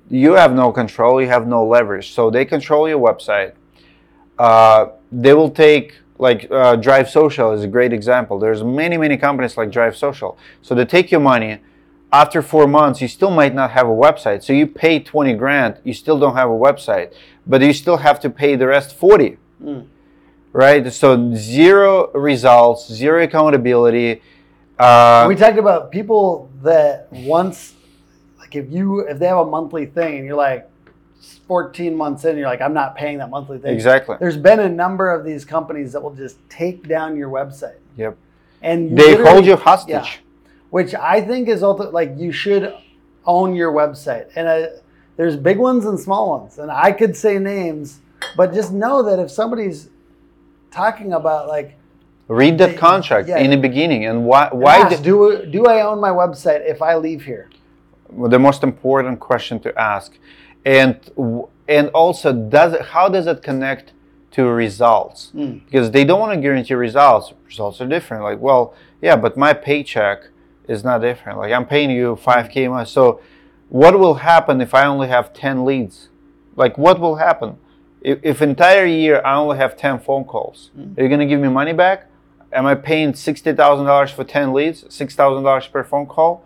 you 0.09 0.33
have 0.33 0.53
no 0.53 0.71
control, 0.71 1.21
you 1.21 1.27
have 1.27 1.47
no 1.47 1.65
leverage. 1.65 2.13
So 2.13 2.29
they 2.29 2.45
control 2.45 2.87
your 2.87 2.99
website. 2.99 3.53
Uh, 4.37 4.87
they 5.11 5.33
will 5.33 5.49
take 5.49 5.99
like 6.17 6.47
uh, 6.51 6.75
Drive 6.75 7.09
Social 7.09 7.51
is 7.51 7.63
a 7.63 7.67
great 7.67 7.93
example. 7.93 8.39
There's 8.39 8.63
many 8.63 8.97
many 8.97 9.17
companies 9.17 9.57
like 9.57 9.71
Drive 9.71 9.97
Social. 9.97 10.37
So 10.61 10.75
they 10.75 10.85
take 10.85 11.11
your 11.11 11.21
money. 11.21 11.59
After 12.13 12.41
four 12.41 12.67
months, 12.67 13.01
you 13.01 13.07
still 13.07 13.31
might 13.31 13.55
not 13.55 13.71
have 13.71 13.87
a 13.87 13.97
website. 14.07 14.43
So 14.43 14.51
you 14.53 14.67
pay 14.67 14.99
twenty 14.99 15.33
grand, 15.33 15.79
you 15.83 15.93
still 15.93 16.19
don't 16.19 16.35
have 16.35 16.49
a 16.49 16.59
website, 16.67 17.13
but 17.47 17.61
you 17.61 17.73
still 17.73 17.97
have 17.97 18.19
to 18.19 18.29
pay 18.29 18.55
the 18.55 18.67
rest 18.67 18.95
forty 18.95 19.37
right? 20.53 20.91
So 20.91 21.33
zero 21.35 22.11
results, 22.13 22.91
zero 22.91 23.23
accountability. 23.23 24.21
Uh, 24.77 25.25
we 25.27 25.35
talked 25.35 25.57
about 25.57 25.91
people 25.91 26.49
that 26.63 27.07
once, 27.11 27.75
like 28.39 28.55
if 28.55 28.71
you 28.71 29.01
if 29.01 29.19
they 29.19 29.27
have 29.27 29.37
a 29.37 29.45
monthly 29.45 29.85
thing 29.85 30.17
and 30.17 30.25
you're 30.25 30.35
like 30.35 30.69
14 31.47 31.95
months 31.95 32.25
in, 32.25 32.37
you're 32.37 32.47
like 32.47 32.61
I'm 32.61 32.73
not 32.73 32.95
paying 32.95 33.17
that 33.19 33.29
monthly 33.29 33.59
thing. 33.59 33.73
Exactly. 33.73 34.17
There's 34.19 34.37
been 34.37 34.59
a 34.59 34.69
number 34.69 35.11
of 35.11 35.23
these 35.25 35.45
companies 35.45 35.93
that 35.93 36.01
will 36.01 36.15
just 36.15 36.37
take 36.49 36.87
down 36.87 37.15
your 37.15 37.29
website 37.29 37.77
yep. 37.95 38.17
and 38.61 38.97
They 38.97 39.15
hold 39.15 39.45
you 39.45 39.55
hostage. 39.55 39.91
Yeah. 39.93 40.07
which 40.71 40.95
I 40.95 41.21
think 41.21 41.47
is 41.47 41.61
ulti- 41.61 41.93
like 41.93 42.13
you 42.17 42.31
should 42.31 42.73
own 43.25 43.55
your 43.55 43.71
website. 43.71 44.29
And 44.35 44.47
uh, 44.47 44.67
there's 45.17 45.35
big 45.37 45.57
ones 45.57 45.85
and 45.85 45.99
small 45.99 46.39
ones, 46.39 46.57
and 46.57 46.71
I 46.71 46.91
could 46.91 47.15
say 47.15 47.37
names, 47.37 47.99
but 48.35 48.53
just 48.53 48.71
know 48.71 49.03
that 49.03 49.19
if 49.19 49.29
somebody's 49.29 49.89
talking 50.71 51.13
about 51.13 51.47
like 51.47 51.77
Read 52.27 52.57
that 52.59 52.77
contract 52.77 53.27
yeah. 53.27 53.39
in 53.39 53.51
the 53.51 53.57
beginning 53.57 54.05
and 54.05 54.25
why 54.25 54.47
why 54.53 54.77
ask, 54.77 55.03
do 55.03 55.45
do 55.51 55.65
I 55.65 55.81
own 55.81 55.99
my 55.99 56.11
website 56.11 56.61
if 56.65 56.81
I 56.81 56.95
leave 56.95 57.25
here? 57.25 57.49
the 58.29 58.39
most 58.39 58.63
important 58.63 59.19
question 59.19 59.59
to 59.61 59.77
ask. 59.79 60.17
And 60.65 60.97
and 61.67 61.89
also 61.89 62.31
does 62.31 62.73
it, 62.73 62.81
how 62.81 63.09
does 63.09 63.27
it 63.27 63.43
connect 63.43 63.91
to 64.31 64.45
results? 64.45 65.31
Hmm. 65.31 65.57
because 65.65 65.91
they 65.91 66.05
don't 66.05 66.21
want 66.21 66.33
to 66.33 66.39
guarantee 66.39 66.73
results. 66.73 67.33
Results 67.45 67.81
are 67.81 67.87
different. 67.87 68.23
Like 68.23 68.39
well 68.39 68.75
yeah 69.01 69.17
but 69.17 69.35
my 69.35 69.53
paycheck 69.53 70.29
is 70.69 70.85
not 70.85 71.01
different. 71.01 71.37
Like 71.37 71.51
i'm 71.51 71.65
paying 71.65 71.91
you 71.91 72.15
5k 72.15 72.65
a 72.65 72.69
month. 72.69 72.87
So 72.87 73.19
what 73.67 73.99
will 73.99 74.15
happen 74.15 74.61
if 74.61 74.73
i 74.73 74.85
only 74.85 75.09
have 75.09 75.33
10 75.33 75.65
leads? 75.65 76.07
Like 76.55 76.77
what 76.77 76.97
will 76.97 77.15
happen 77.15 77.57
if, 78.01 78.19
if 78.23 78.41
entire 78.41 78.85
year 78.85 79.21
i 79.23 79.35
only 79.35 79.57
have 79.57 79.77
10 79.77 79.99
phone 79.99 80.23
calls 80.23 80.69
mm-hmm. 80.77 80.99
are 80.99 81.03
you 81.03 81.09
going 81.09 81.19
to 81.19 81.25
give 81.25 81.39
me 81.39 81.47
money 81.47 81.73
back 81.73 82.07
am 82.53 82.65
i 82.65 82.75
paying 82.75 83.13
$60000 83.13 84.09
for 84.11 84.23
10 84.23 84.53
leads 84.53 84.83
$6000 84.83 85.71
per 85.71 85.83
phone 85.83 86.05
call 86.05 86.45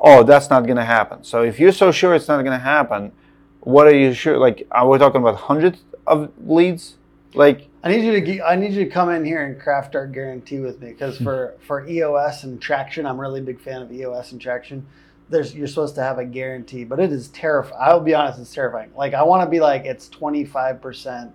oh, 0.00 0.22
that's 0.22 0.50
not 0.50 0.64
going 0.64 0.76
to 0.76 0.84
happen. 0.84 1.24
So 1.24 1.42
if 1.42 1.58
you're 1.58 1.72
so 1.72 1.90
sure 1.92 2.14
it's 2.14 2.28
not 2.28 2.42
going 2.42 2.58
to 2.58 2.64
happen, 2.64 3.12
what 3.60 3.86
are 3.86 3.94
you 3.94 4.12
sure? 4.14 4.38
Like, 4.38 4.66
are 4.70 4.88
we 4.88 4.98
talking 4.98 5.20
about 5.20 5.36
hundreds 5.36 5.82
of 6.06 6.30
leads? 6.44 6.96
Like, 7.34 7.68
I 7.82 7.90
need 7.90 8.04
you 8.04 8.20
to 8.20 8.42
I 8.44 8.56
need 8.56 8.72
you 8.72 8.84
to 8.84 8.90
come 8.90 9.10
in 9.10 9.24
here 9.24 9.44
and 9.44 9.60
craft 9.60 9.94
our 9.94 10.06
guarantee 10.06 10.58
with 10.58 10.80
me 10.80 10.88
because 10.88 11.18
hmm. 11.18 11.24
for 11.24 11.54
for 11.60 11.86
EOS 11.86 12.44
and 12.44 12.60
traction, 12.60 13.06
I'm 13.06 13.20
really 13.20 13.40
big 13.40 13.60
fan 13.60 13.82
of 13.82 13.92
EOS 13.92 14.32
and 14.32 14.40
traction. 14.40 14.86
There's 15.30 15.54
you're 15.54 15.66
supposed 15.66 15.94
to 15.96 16.02
have 16.02 16.18
a 16.18 16.24
guarantee, 16.24 16.84
but 16.84 17.00
it 17.00 17.12
is 17.12 17.28
terrifying. 17.28 17.80
I'll 17.80 18.00
be 18.00 18.14
honest, 18.14 18.40
it's 18.40 18.54
terrifying. 18.54 18.90
Like 18.96 19.14
I 19.14 19.22
want 19.22 19.46
to 19.46 19.50
be 19.50 19.60
like 19.60 19.84
it's 19.84 20.08
25 20.08 20.80
percent 20.80 21.32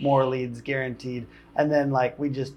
more 0.00 0.24
leads 0.24 0.60
guaranteed, 0.60 1.26
and 1.56 1.70
then 1.70 1.90
like 1.90 2.18
we 2.18 2.30
just 2.30 2.54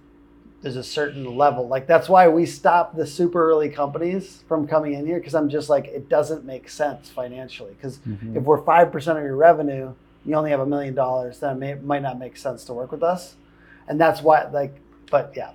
there's 0.61 0.77
a 0.77 0.83
certain 0.83 1.35
level. 1.37 1.67
Like 1.67 1.87
that's 1.87 2.09
why 2.09 2.27
we 2.29 2.45
stop 2.45 2.95
the 2.95 3.05
super 3.05 3.51
early 3.51 3.69
companies 3.69 4.43
from 4.47 4.65
coming 4.65 4.93
in 4.93 5.05
here 5.05 5.19
because 5.19 5.35
I'm 5.35 5.49
just 5.49 5.69
like 5.69 5.85
it 5.87 6.09
doesn't 6.09 6.45
make 6.45 6.69
sense 6.69 7.09
financially. 7.09 7.73
Because 7.73 7.97
mm-hmm. 7.99 8.37
if 8.37 8.43
we're 8.43 8.63
five 8.63 8.91
percent 8.91 9.19
of 9.19 9.23
your 9.23 9.35
revenue, 9.35 9.93
you 10.25 10.35
only 10.35 10.51
have 10.51 10.61
a 10.61 10.65
million 10.65 10.95
dollars, 10.95 11.39
then 11.39 11.57
it 11.57 11.59
may, 11.59 11.73
might 11.75 12.01
not 12.01 12.17
make 12.17 12.37
sense 12.37 12.63
to 12.65 12.73
work 12.73 12.91
with 12.91 13.03
us. 13.03 13.35
And 13.87 13.99
that's 13.99 14.21
why, 14.21 14.45
like, 14.45 14.75
but 15.11 15.33
yeah, 15.35 15.51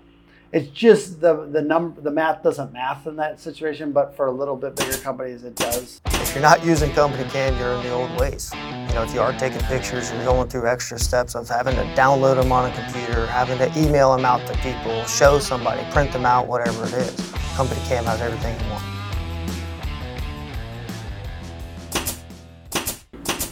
it's 0.52 0.68
just 0.70 1.20
the 1.20 1.46
the 1.52 1.60
number 1.60 2.00
the 2.00 2.10
math 2.10 2.42
doesn't 2.42 2.72
math 2.72 3.06
in 3.06 3.16
that 3.16 3.40
situation. 3.40 3.92
But 3.92 4.16
for 4.16 4.26
a 4.26 4.32
little 4.32 4.56
bit 4.56 4.76
bigger 4.76 4.96
companies, 4.98 5.44
it 5.44 5.56
does. 5.56 6.00
If 6.06 6.34
you're 6.34 6.42
not 6.42 6.64
using 6.64 6.92
Company 6.92 7.28
Cam, 7.30 7.58
you're 7.58 7.72
in 7.72 7.82
the 7.82 7.90
old 7.90 8.18
ways. 8.18 8.50
You 8.54 8.94
know, 8.94 9.02
if 9.02 9.12
you 9.14 9.20
are 9.20 9.32
taking 9.32 9.60
pictures, 9.60 10.10
you're 10.10 10.24
going 10.24 10.48
through 10.48 10.66
extra 10.66 10.98
steps 10.98 11.34
of 11.34 11.48
having 11.48 11.74
to 11.76 11.82
download 11.94 12.40
them 12.40 12.52
on 12.52 12.70
a 12.70 12.74
computer, 12.74 13.26
having 13.26 13.58
to 13.58 13.66
email 13.78 14.14
them 14.16 14.24
out 14.24 14.46
to 14.46 14.54
people, 14.58 15.04
show 15.04 15.38
somebody, 15.38 15.82
print 15.92 16.12
them 16.12 16.24
out, 16.24 16.46
whatever 16.46 16.84
it 16.84 16.94
is. 16.94 17.32
Company 17.54 17.80
Cam 17.86 18.04
has 18.04 18.20
everything 18.20 18.58
you 18.64 18.70
want. 18.70 18.98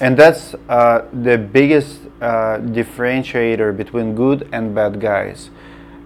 and 0.00 0.16
that's 0.16 0.54
uh, 0.68 1.06
the 1.22 1.38
biggest 1.38 2.00
uh, 2.20 2.58
differentiator 2.58 3.76
between 3.76 4.14
good 4.14 4.48
and 4.52 4.74
bad 4.74 5.00
guys, 5.00 5.50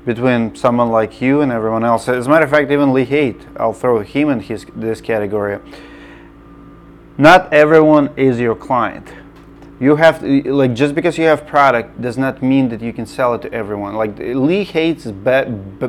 between 0.05 0.55
someone 0.55 0.91
like 0.91 1.21
you 1.21 1.41
and 1.41 1.53
everyone 1.53 1.85
else. 1.85 2.09
As 2.09 2.27
a 2.27 2.31
matter 2.31 2.45
of 2.45 2.51
fact, 2.51 2.71
even 2.71 2.93
Lee 2.93 3.05
Haight, 3.05 3.41
I'll 3.57 3.73
throw 3.73 4.01
him 4.01 4.31
in 4.31 4.41
his 4.41 4.67
this 4.75 5.01
category. 5.01 5.59
Not 7.19 7.53
everyone 7.53 8.11
is 8.17 8.41
your 8.41 8.55
client. 8.55 9.13
You 9.79 9.97
have 9.97 10.21
to, 10.21 10.53
like 10.53 10.75
just 10.75 10.95
because 10.95 11.19
you 11.19 11.25
have 11.25 11.47
product 11.47 12.01
does 12.01 12.17
not 12.17 12.43
mean 12.43 12.69
that 12.71 12.81
you 12.81 12.93
can 12.93 13.07
sell 13.07 13.35
it 13.35 13.43
to 13.43 13.53
everyone. 13.53 13.95
Like 13.95 14.19
Lee 14.19 14.65
hates 14.65 15.07
bad, 15.07 15.81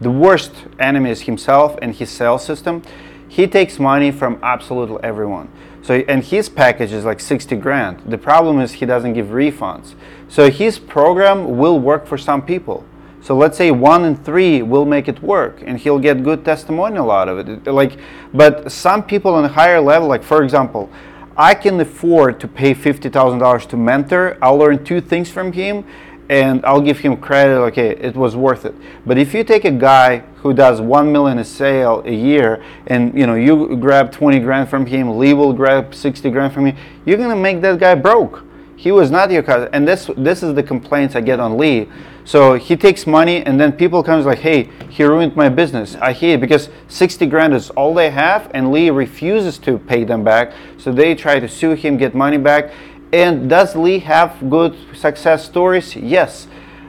the 0.00 0.10
worst 0.10 0.52
enemy 0.78 1.10
is 1.10 1.22
himself 1.22 1.78
and 1.80 1.94
his 1.94 2.10
sales 2.10 2.44
system. 2.44 2.82
He 3.28 3.46
takes 3.46 3.78
money 3.78 4.10
from 4.10 4.38
absolutely 4.42 4.98
everyone. 5.02 5.50
So 5.82 5.94
and 6.08 6.22
his 6.22 6.48
package 6.48 6.92
is 6.92 7.04
like 7.04 7.20
60 7.20 7.56
grand. 7.56 8.02
The 8.06 8.18
problem 8.18 8.60
is 8.60 8.72
he 8.72 8.86
doesn't 8.86 9.14
give 9.14 9.28
refunds. 9.28 9.94
So 10.28 10.50
his 10.50 10.78
program 10.78 11.56
will 11.56 11.78
work 11.78 12.06
for 12.06 12.18
some 12.18 12.42
people. 12.42 12.84
So 13.26 13.36
let's 13.36 13.58
say 13.58 13.72
one 13.72 14.04
in 14.04 14.14
three 14.14 14.62
will 14.62 14.84
make 14.84 15.08
it 15.08 15.20
work, 15.20 15.60
and 15.66 15.76
he'll 15.76 15.98
get 15.98 16.22
good 16.22 16.44
testimonial 16.44 17.10
out 17.10 17.28
of 17.28 17.40
it. 17.40 17.66
Like, 17.66 17.98
but 18.32 18.70
some 18.70 19.02
people 19.02 19.34
on 19.34 19.44
a 19.44 19.48
higher 19.48 19.80
level, 19.80 20.06
like 20.06 20.22
for 20.22 20.44
example, 20.44 20.88
I 21.36 21.54
can 21.54 21.80
afford 21.80 22.38
to 22.38 22.46
pay 22.46 22.72
fifty 22.72 23.08
thousand 23.08 23.40
dollars 23.40 23.66
to 23.66 23.76
mentor. 23.76 24.38
I'll 24.40 24.56
learn 24.56 24.84
two 24.84 25.00
things 25.00 25.28
from 25.28 25.50
him, 25.50 25.84
and 26.28 26.64
I'll 26.64 26.80
give 26.80 27.00
him 27.00 27.16
credit. 27.16 27.58
Okay, 27.70 27.96
it 27.96 28.14
was 28.14 28.36
worth 28.36 28.64
it. 28.64 28.76
But 29.04 29.18
if 29.18 29.34
you 29.34 29.42
take 29.42 29.64
a 29.64 29.72
guy 29.72 30.18
who 30.42 30.54
does 30.54 30.80
one 30.80 31.10
million 31.10 31.40
a 31.40 31.44
sale 31.44 32.04
a 32.06 32.14
year, 32.14 32.62
and 32.86 33.12
you 33.18 33.26
know 33.26 33.34
you 33.34 33.76
grab 33.76 34.12
twenty 34.12 34.38
grand 34.38 34.68
from 34.68 34.86
him, 34.86 35.18
Lee 35.18 35.34
will 35.34 35.52
grab 35.52 35.96
sixty 35.96 36.30
grand 36.30 36.54
from 36.54 36.68
you, 36.68 36.74
you're 37.04 37.18
gonna 37.18 37.34
make 37.34 37.60
that 37.62 37.80
guy 37.80 37.96
broke. 37.96 38.44
He 38.76 38.92
was 38.92 39.10
not 39.10 39.32
your 39.32 39.42
cousin, 39.42 39.68
and 39.72 39.88
this 39.88 40.08
this 40.16 40.44
is 40.44 40.54
the 40.54 40.62
complaints 40.62 41.16
I 41.16 41.22
get 41.22 41.40
on 41.40 41.58
Lee. 41.58 41.88
So 42.26 42.54
he 42.54 42.76
takes 42.76 43.06
money, 43.06 43.46
and 43.46 43.58
then 43.58 43.72
people 43.72 44.02
comes 44.02 44.26
like, 44.26 44.40
"Hey, 44.40 44.68
he 44.90 45.04
ruined 45.04 45.36
my 45.36 45.48
business." 45.48 45.96
I 46.02 46.12
hate 46.12 46.32
it 46.34 46.40
because 46.40 46.68
sixty 46.88 47.24
grand 47.24 47.54
is 47.54 47.70
all 47.70 47.94
they 47.94 48.10
have, 48.10 48.50
and 48.52 48.72
Lee 48.72 48.90
refuses 48.90 49.58
to 49.58 49.78
pay 49.78 50.02
them 50.02 50.24
back. 50.24 50.50
So 50.76 50.90
they 50.90 51.14
try 51.14 51.38
to 51.38 51.48
sue 51.48 51.74
him, 51.74 51.96
get 51.96 52.14
money 52.14 52.36
back. 52.36 52.72
And 53.12 53.48
does 53.48 53.76
Lee 53.76 54.00
have 54.00 54.50
good 54.50 54.74
success 54.92 55.44
stories? 55.44 55.94
Yes, 55.94 56.48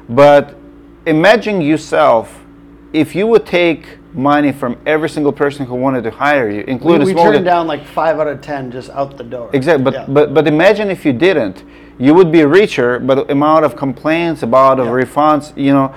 but 0.10 0.56
imagine 1.06 1.62
yourself 1.62 2.44
if 2.92 3.14
you 3.14 3.28
would 3.28 3.46
take 3.46 4.00
money 4.14 4.52
from 4.52 4.76
every 4.88 5.08
single 5.10 5.32
person 5.32 5.68
who 5.68 5.76
wanted 5.76 6.04
to 6.04 6.10
hire 6.10 6.50
you, 6.50 6.64
including 6.68 7.06
we 7.06 7.14
small. 7.14 7.32
turned 7.32 7.46
down 7.46 7.68
like 7.68 7.86
five 7.86 8.20
out 8.20 8.28
of 8.28 8.42
ten 8.42 8.72
just 8.72 8.90
out 8.90 9.16
the 9.18 9.24
door. 9.24 9.52
Exactly, 9.54 9.84
but, 9.84 9.94
Yeah. 9.94 10.06
but 10.08 10.34
but 10.34 10.48
imagine 10.48 10.90
if 10.90 11.06
you 11.06 11.14
didn't, 11.14 11.64
you 12.00 12.14
would 12.14 12.32
be 12.32 12.44
richer, 12.46 13.00
but 13.00 13.16
the 13.28 13.32
amount 13.32 13.66
of 13.66 13.76
complaints, 13.76 14.44
about 14.44 14.80
of 14.80 14.88
Yeah. 14.88 14.92
refunds, 14.94 15.56
you 15.58 15.74
know, 15.74 15.94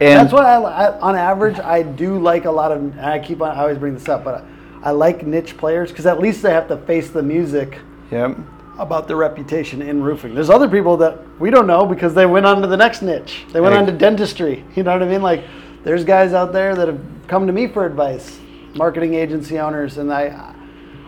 and 0.00 0.18
That's 0.20 0.32
why 0.32 0.44
I, 0.44 0.86
I, 0.88 0.98
on 1.00 1.14
average, 1.16 1.58
I 1.60 1.82
do 1.82 2.18
like 2.18 2.44
a 2.46 2.50
lot 2.50 2.72
of. 2.72 2.98
I 2.98 3.20
keep 3.20 3.40
on. 3.40 3.56
I 3.56 3.60
always 3.60 3.78
bring 3.78 3.94
this 3.94 4.08
up, 4.08 4.24
but 4.24 4.44
I, 4.82 4.90
like 4.90 5.24
niche 5.26 5.56
players 5.56 5.90
because 5.90 6.04
at 6.06 6.18
least 6.20 6.42
they 6.42 6.50
have 6.50 6.66
to 6.68 6.76
face 6.78 7.10
the 7.10 7.22
music 7.22 7.78
yeah, 8.10 8.34
about 8.78 9.06
their 9.06 9.16
reputation 9.16 9.80
in 9.80 10.02
roofing. 10.02 10.34
There's 10.34 10.50
other 10.50 10.68
people 10.68 10.96
that 10.98 11.18
we 11.38 11.48
don't 11.50 11.66
know 11.68 11.86
because 11.86 12.12
they 12.12 12.26
went 12.26 12.44
on 12.44 12.60
to 12.60 12.66
the 12.66 12.76
next 12.76 13.02
niche. 13.02 13.44
They 13.52 13.60
went 13.60 13.72
Right. 13.74 13.80
on 13.82 13.86
to 13.86 13.92
dentistry. 13.92 14.64
You 14.74 14.82
know 14.82 14.92
what 14.92 15.02
I 15.02 15.06
mean? 15.08 15.22
Like, 15.22 15.44
there's 15.84 16.04
guys 16.04 16.32
out 16.34 16.52
there 16.52 16.74
that 16.74 16.88
have 16.88 17.00
come 17.28 17.46
to 17.46 17.52
me 17.52 17.68
for 17.68 17.86
advice, 17.86 18.38
marketing 18.74 19.14
agency 19.14 19.58
owners, 19.60 19.96
and 19.98 20.12
I, 20.12 20.53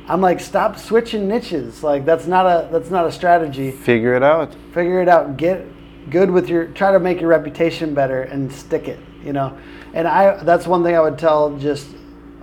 I'm 0.09 0.21
like, 0.21 0.39
stop 0.39 0.79
switching 0.79 1.27
niches. 1.27 1.83
Like, 1.83 2.05
that's 2.05 2.27
not 2.27 2.47
a 2.47 2.69
that's 2.71 2.91
not 2.91 3.07
a 3.07 3.13
strategy. 3.13 3.73
figure 3.73 4.15
it 4.15 4.23
out. 4.23 4.55
Figure 4.73 5.03
it 5.03 5.09
out. 5.09 5.37
Get 5.37 5.67
good 6.11 6.31
with 6.31 6.49
your. 6.49 6.67
Try 6.67 6.93
to 6.93 7.01
make 7.01 7.21
your 7.21 7.31
reputation 7.31 7.95
better 7.95 8.23
and 8.23 8.53
stick 8.53 8.87
it. 8.87 9.01
You 9.25 9.33
know, 9.33 9.59
and 9.95 10.07
I 10.07 10.43
that's 10.45 10.67
one 10.67 10.85
thing 10.85 10.95
I 10.95 11.01
would 11.01 11.19
tell 11.19 11.57
just 11.59 11.89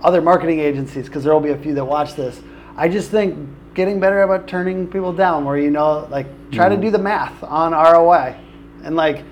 other 0.02 0.20
marketing 0.20 0.60
agencies 0.60 1.06
because 1.06 1.24
there 1.24 1.32
will 1.32 1.40
be 1.40 1.50
a 1.50 1.58
few 1.58 1.74
that 1.74 1.84
watch 1.84 2.14
this. 2.14 2.42
I 2.76 2.88
just 2.88 3.10
think 3.10 3.48
getting 3.74 3.98
better 3.98 4.22
about 4.22 4.46
turning 4.46 4.86
people 4.86 5.12
down, 5.14 5.46
where 5.46 5.56
you 5.56 5.70
know, 5.70 6.06
like 6.10 6.26
try 6.50 6.68
to 6.68 6.74
mm-hmm. 6.74 6.84
do 6.84 6.90
the 6.90 6.98
math 6.98 7.42
on 7.42 7.72
ROI, 7.72 8.36
and 8.84 8.94
like 8.94 9.24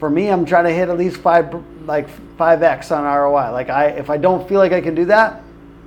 For 0.00 0.10
me, 0.10 0.28
I'm 0.28 0.44
trying 0.44 0.64
to 0.64 0.72
hit 0.72 0.88
at 0.88 0.98
least 0.98 1.18
five, 1.18 1.54
like 1.86 2.08
five 2.36 2.64
x 2.64 2.90
on 2.90 3.04
ROI. 3.04 3.52
Like 3.52 3.70
I, 3.70 3.86
if 3.90 4.10
I 4.10 4.16
don't 4.16 4.48
feel 4.48 4.58
like 4.58 4.72
I 4.72 4.80
can 4.80 4.96
do 4.96 5.04
that, 5.04 5.43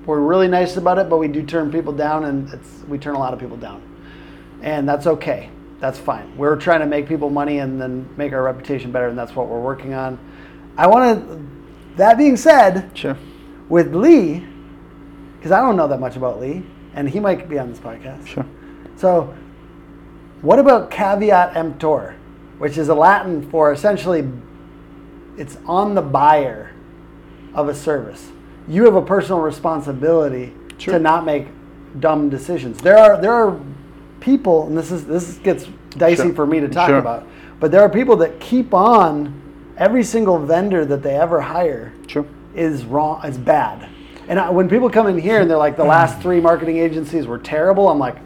we're 0.08 0.20
really 0.22 0.48
nice 0.48 0.78
about 0.78 0.98
it, 0.98 1.10
but 1.10 1.18
we 1.18 1.28
do 1.28 1.44
turn 1.46 1.72
people 1.72 1.94
down, 1.94 2.26
and 2.26 2.52
it's 2.54 2.84
we 2.88 2.98
turn 2.98 3.16
a 3.16 3.20
lot 3.20 3.34
of 3.34 3.40
people 3.40 3.58
down, 3.58 3.82
and 4.62 4.88
that's 4.88 5.06
okay. 5.06 5.50
That's 5.80 6.00
fine. 6.00 6.36
We're 6.38 6.56
trying 6.56 6.80
to 6.80 6.88
make 6.88 7.08
people 7.08 7.30
money 7.30 7.60
and 7.60 7.80
then 7.80 8.10
make 8.18 8.34
our 8.34 8.42
reputation 8.42 8.92
better, 8.92 9.08
and 9.10 9.18
that's 9.18 9.36
what 9.36 9.48
we're 9.48 9.62
working 9.62 9.94
on. 9.94 10.18
I 10.78 10.88
want 10.88 11.20
to. 11.20 11.48
That 11.98 12.18
being 12.18 12.38
said, 12.38 12.92
Sure. 12.96 13.18
with 13.70 13.94
Lee, 13.94 14.46
because 15.36 15.52
I 15.52 15.60
don't 15.60 15.76
know 15.76 15.88
that 15.88 16.00
much 16.00 16.16
about 16.16 16.40
Lee, 16.40 16.64
and 16.94 17.10
he 17.10 17.20
might 17.20 17.50
be 17.50 17.60
on 17.60 17.70
this 17.70 17.80
podcast. 17.80 18.26
Sure. 18.28 18.46
So, 18.96 19.36
what 20.42 20.60
about 20.60 20.90
caveat 20.90 21.56
emptor, 21.56 22.16
which 22.60 22.78
is 22.78 22.90
a 22.90 22.96
Latin 22.96 23.50
for 23.50 23.72
essentially 23.72 24.28
it's 25.38 25.58
on 25.68 25.94
the 25.96 26.02
buyer 26.02 26.72
of 27.54 27.70
a 27.70 27.76
service. 27.76 28.32
You 28.68 28.84
have 28.86 28.96
a 28.96 29.02
personal 29.02 29.40
responsibility 29.42 30.54
Sure. 30.78 30.94
to 30.94 31.00
not 31.00 31.26
make 31.26 31.48
dumb 32.00 32.30
decisions. 32.30 32.80
There 32.80 32.98
are 32.98 33.20
there 33.20 33.34
are 33.34 33.58
people, 34.20 34.68
and 34.68 34.78
this 34.78 34.92
is 34.92 35.06
this 35.06 35.38
gets 35.38 35.68
dicey 35.98 36.24
Sure. 36.24 36.34
for 36.34 36.46
me 36.46 36.60
to 36.60 36.68
talk 36.68 36.90
Sure. 36.90 36.98
about, 36.98 37.24
but 37.60 37.72
there 37.72 37.82
are 37.82 37.90
people 37.90 38.16
that 38.18 38.40
keep 38.40 38.74
on 38.74 39.34
every 39.78 40.04
single 40.04 40.38
vendor 40.38 40.86
that 40.86 41.02
they 41.04 41.16
ever 41.16 41.42
hire 41.42 41.94
Sure. 42.08 42.26
is 42.56 42.84
wrong 42.86 43.22
is 43.26 43.38
bad. 43.38 43.88
And 44.30 44.40
I, 44.40 44.50
when 44.50 44.68
people 44.68 44.90
come 44.90 45.08
in 45.08 45.18
here 45.18 45.40
and 45.40 45.50
they're 45.50 45.58
like 45.58 45.78
the 45.78 45.86
last 45.86 46.20
three 46.22 46.42
marketing 46.42 46.78
agencies 46.78 47.26
were 47.26 47.38
terrible, 47.38 47.88
I'm 47.90 48.00
like, 48.00 48.18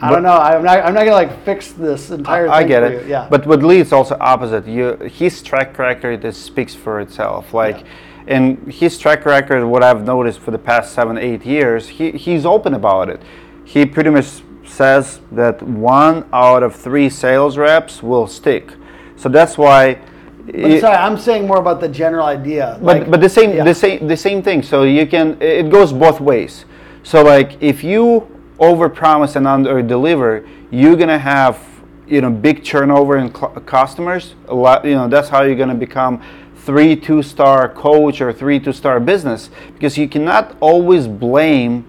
I 0.00 0.10
don't 0.10 0.22
know. 0.22 0.32
I'm 0.36 0.62
not. 0.62 0.84
I'm 0.84 0.92
not 0.92 1.04
gonna 1.04 1.12
like 1.12 1.44
fix 1.44 1.72
this 1.72 2.10
entire. 2.10 2.48
I 2.48 2.58
thing 2.60 2.68
get 2.68 2.82
it. 2.82 3.06
Yeah. 3.06 3.26
But 3.30 3.46
with 3.46 3.62
Lee, 3.62 3.78
it's 3.80 3.92
also 3.92 4.16
opposite. 4.20 4.66
You, 4.66 4.96
his 4.96 5.40
track 5.42 5.78
record 5.78 6.24
is, 6.24 6.36
speaks 6.36 6.74
for 6.74 7.00
itself. 7.00 7.54
Like, 7.54 7.84
in 8.26 8.70
his 8.70 8.98
track 8.98 9.26
record, 9.26 9.64
what 9.66 9.82
I've 9.82 10.04
noticed 10.04 10.40
for 10.40 10.50
the 10.50 10.58
past 10.58 10.94
seven, 10.94 11.18
eight 11.18 11.44
years, 11.44 11.88
he, 11.88 12.12
he's 12.12 12.46
open 12.46 12.74
about 12.74 13.08
it. 13.08 13.20
He 13.64 13.84
pretty 13.86 14.10
much 14.10 14.26
says 14.66 15.20
that 15.32 15.62
one 15.62 16.26
out 16.32 16.62
of 16.62 16.74
three 16.74 17.10
sales 17.10 17.56
reps 17.58 18.02
will 18.02 18.26
stick. 18.26 18.72
So 19.16 19.28
that's 19.28 19.56
why. 19.58 19.98
But 20.46 20.54
it- 20.54 20.80
sorry, 20.80 20.96
I'm 20.96 21.16
saying 21.18 21.46
more 21.46 21.58
about 21.58 21.80
the 21.80 21.88
general 21.88 22.26
idea. 22.26 22.78
but 22.80 23.00
Like, 23.00 23.10
but 23.10 23.20
the 23.20 23.28
same 23.28 23.56
yeah. 23.56 23.64
the 23.64 23.74
same 23.74 24.06
the 24.06 24.16
same 24.16 24.42
thing. 24.42 24.62
So 24.62 24.82
you 24.82 25.06
can 25.06 25.40
it 25.40 25.70
goes 25.70 25.92
both 25.92 26.20
ways. 26.20 26.64
So 27.02 27.22
like 27.22 27.62
if 27.62 27.84
you 27.84 28.26
overpromise 28.58 29.36
and 29.36 29.46
under 29.46 29.82
deliver, 29.82 30.46
you're 30.70 30.96
gonna 30.96 31.18
have 31.18 31.58
you 32.06 32.20
know 32.20 32.30
big 32.30 32.64
turnover 32.64 33.16
in 33.16 33.34
cl- 33.34 33.50
customers. 33.66 34.34
A 34.48 34.54
lot 34.54 34.84
you 34.84 34.94
know 34.94 35.08
that's 35.08 35.28
how 35.28 35.42
you're 35.42 35.56
gonna 35.56 35.74
become 35.74 36.20
three 36.64 36.96
two 36.96 37.22
star 37.22 37.68
coach 37.68 38.20
or 38.20 38.32
three 38.32 38.58
two 38.58 38.72
star 38.72 38.98
business 39.00 39.50
because 39.74 39.98
you 39.98 40.08
cannot 40.08 40.56
always 40.60 41.06
blame 41.06 41.84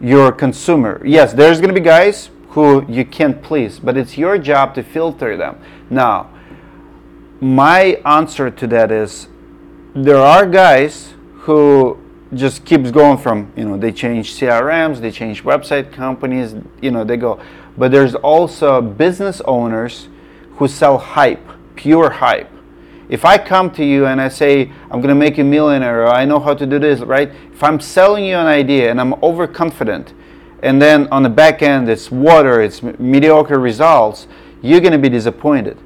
your 0.00 0.32
consumer. 0.32 1.00
Yes, 1.04 1.32
there's 1.32 1.58
going 1.58 1.74
to 1.74 1.80
be 1.80 1.84
guys 1.84 2.30
who 2.50 2.84
you 2.90 3.04
can't 3.04 3.42
please, 3.42 3.78
but 3.78 3.96
it's 3.96 4.16
your 4.16 4.38
job 4.38 4.74
to 4.74 4.82
filter 4.82 5.36
them. 5.36 5.60
Now, 5.90 6.30
my 7.40 8.00
answer 8.04 8.50
to 8.50 8.66
that 8.68 8.90
is 8.90 9.28
there 9.94 10.16
are 10.16 10.46
guys 10.46 11.14
who 11.40 11.98
just 12.34 12.64
keeps 12.64 12.90
going 12.90 13.18
from, 13.18 13.52
you 13.56 13.64
know, 13.64 13.76
they 13.76 13.92
change 13.92 14.34
CRMs, 14.34 15.00
they 15.00 15.10
change 15.10 15.44
website 15.44 15.92
companies, 15.92 16.54
you 16.80 16.90
know, 16.90 17.04
they 17.04 17.16
go. 17.16 17.40
But 17.78 17.92
there's 17.92 18.14
also 18.14 18.80
business 18.80 19.40
owners 19.44 20.08
who 20.52 20.66
sell 20.66 20.98
hype, 20.98 21.46
pure 21.76 22.10
hype. 22.10 22.50
If 23.08 23.24
I 23.24 23.38
come 23.38 23.70
to 23.72 23.84
you 23.84 24.06
and 24.06 24.20
I 24.20 24.28
say, 24.28 24.72
I'm 24.90 25.00
going 25.00 25.08
to 25.08 25.14
make 25.14 25.38
you 25.38 25.44
a 25.44 25.46
millionaire, 25.46 26.02
or 26.02 26.08
I 26.08 26.24
know 26.24 26.40
how 26.40 26.54
to 26.54 26.66
do 26.66 26.78
this, 26.78 27.00
right? 27.00 27.30
If 27.52 27.62
I'm 27.62 27.78
selling 27.78 28.24
you 28.24 28.36
an 28.36 28.46
idea 28.46 28.90
and 28.90 29.00
I'm 29.00 29.14
overconfident, 29.22 30.12
and 30.62 30.82
then 30.82 31.06
on 31.08 31.22
the 31.22 31.28
back 31.28 31.62
end 31.62 31.88
it's 31.88 32.10
water, 32.10 32.60
it's 32.60 32.82
mediocre 32.82 33.58
results, 33.58 34.26
you're 34.62 34.80
going 34.80 34.92
to 34.92 34.98
be 34.98 35.08
disappointed, 35.08 35.78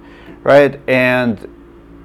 right? 0.43 0.81
And 0.89 1.47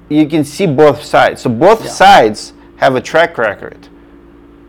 you 0.08 0.26
can 0.28 0.44
see 0.44 0.66
both 0.66 1.02
sides. 1.02 1.40
So 1.40 1.50
both 1.50 1.88
sides 1.88 2.52
have 2.76 2.94
a 2.94 3.00
track 3.00 3.38
record. 3.38 3.88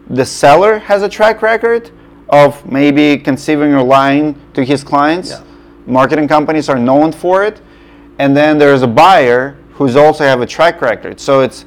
The 0.10 0.26
seller 0.26 0.80
has 0.80 1.02
a 1.02 1.10
track 1.10 1.42
record 1.42 1.92
of 2.30 2.66
maybe 2.66 3.18
conceiving 3.18 3.74
a 3.74 3.84
line 3.84 4.40
to 4.54 4.64
his 4.64 4.84
clients. 4.84 5.32
Yeah. 5.32 5.44
Marketing 5.86 6.28
companies 6.28 6.70
are 6.70 6.80
known 6.80 7.12
for 7.12 7.44
it. 7.44 7.62
And 8.20 8.36
then 8.36 8.58
there's 8.58 8.82
a 8.82 8.88
buyer 8.88 9.58
who's 9.78 9.96
also 9.96 10.24
have 10.24 10.42
a 10.42 10.46
track 10.46 10.82
record. 10.82 11.20
So 11.20 11.42
it's 11.42 11.64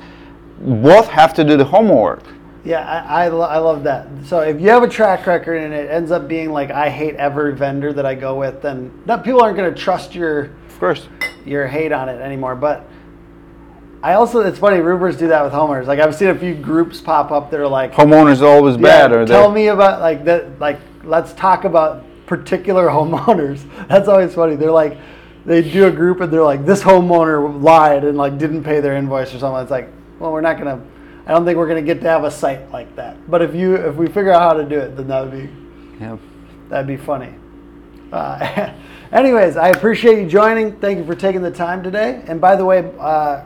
both 0.61 1.07
have 1.07 1.33
to 1.35 1.45
do 1.45 1.57
the 1.57 1.65
homework. 1.65 2.25
Yeah, 2.65 2.81
I, 3.09 3.25
I, 3.25 3.29
lo- 3.29 3.41
I 3.47 3.59
love 3.59 3.85
that. 3.85 4.09
So 4.27 4.41
if 4.41 4.61
you 4.61 4.69
have 4.69 4.83
a 4.83 4.89
track 4.89 5.27
record 5.27 5.63
and 5.63 5.73
it 5.73 5.89
ends 5.91 6.11
up 6.11 6.27
being 6.29 6.51
like 6.53 6.71
I 6.71 6.91
hate 6.91 7.15
every 7.15 7.55
vendor 7.55 7.93
that 7.93 8.05
I 8.05 8.15
go 8.15 8.35
with, 8.39 8.61
then 8.61 8.93
that 9.07 9.25
people 9.25 9.41
aren't 9.41 9.57
going 9.57 9.73
to 9.73 9.81
trust 9.81 10.15
your 10.15 10.51
Of 10.69 10.79
course. 10.81 11.09
your 11.47 11.67
hate 11.69 11.93
on 11.93 12.09
it 12.09 12.21
anymore. 12.21 12.57
But 12.57 12.85
I 14.03 14.15
also 14.15 14.41
it's 14.41 14.59
funny 14.59 14.81
roofers 14.81 15.17
do 15.17 15.29
that 15.29 15.43
with 15.45 15.53
homeowners. 15.53 15.87
Like 15.87 16.01
I've 16.01 16.15
seen 16.15 16.29
a 16.29 16.35
few 16.39 16.55
groups 16.55 17.01
pop 17.01 17.31
up 17.31 17.51
that 17.53 17.61
are 17.61 17.69
like 17.69 17.93
Homeowners 17.93 18.43
are 18.43 18.47
always 18.49 18.77
bad 18.77 19.13
or 19.13 19.25
tell 19.25 19.49
they 19.49 19.55
me 19.55 19.67
about 19.69 20.01
like 20.01 20.25
that. 20.25 20.59
Like 20.59 20.81
let's 21.05 21.33
talk 21.35 21.65
about 21.65 22.05
particular 22.27 22.87
homeowners. 22.89 23.63
That's 23.89 24.09
always 24.09 24.35
funny. 24.35 24.57
They're 24.57 24.71
like 24.73 24.99
they 25.45 25.63
do 25.63 25.87
a 25.87 25.91
group 25.91 26.21
and 26.21 26.33
they're 26.33 26.43
like 26.43 26.67
this 26.67 26.83
homeowner 26.83 27.63
lied 27.63 28.05
and 28.05 28.17
like 28.19 28.39
didn't 28.39 28.65
pay 28.65 28.81
their 28.81 28.97
invoice 28.97 29.35
or 29.35 29.39
something. 29.39 29.63
It's 29.63 29.71
like 29.71 29.89
well 30.19 30.33
we're 30.33 30.41
not 30.41 30.59
gonna. 30.59 30.83
I 31.27 31.33
don't 31.33 31.45
think 31.45 31.59
we're 31.59 31.69
gonna 31.69 31.83
get 31.83 32.01
to 32.03 32.09
have 32.09 32.25
a 32.25 32.31
site 32.31 32.71
like 32.71 32.95
that. 32.97 33.31
But 33.31 33.43
if 33.43 33.55
you 33.55 33.77
if 33.77 33.97
we 33.97 34.07
figure 34.07 34.33
out 34.33 34.41
how 34.41 34.53
to 34.55 34.65
do 34.65 34.79
it, 34.79 34.97
then 34.97 35.09
that 35.09 35.21
would 35.23 35.33
be 35.33 35.49
yeah. 36.01 36.17
That'd 36.69 36.87
be 36.87 36.97
funny. 36.97 37.35
Uh, 38.13 38.73
anyways, 39.13 39.57
I 39.57 39.69
appreciate 39.69 40.21
you 40.21 40.29
joining. 40.29 40.77
Thank 40.79 40.99
you 40.99 41.05
for 41.05 41.15
taking 41.15 41.43
the 41.43 41.51
time 41.51 41.83
today. 41.83 42.23
And 42.27 42.41
by 42.41 42.57
the 42.57 42.65
way, 42.65 42.93
uh, 42.99 43.43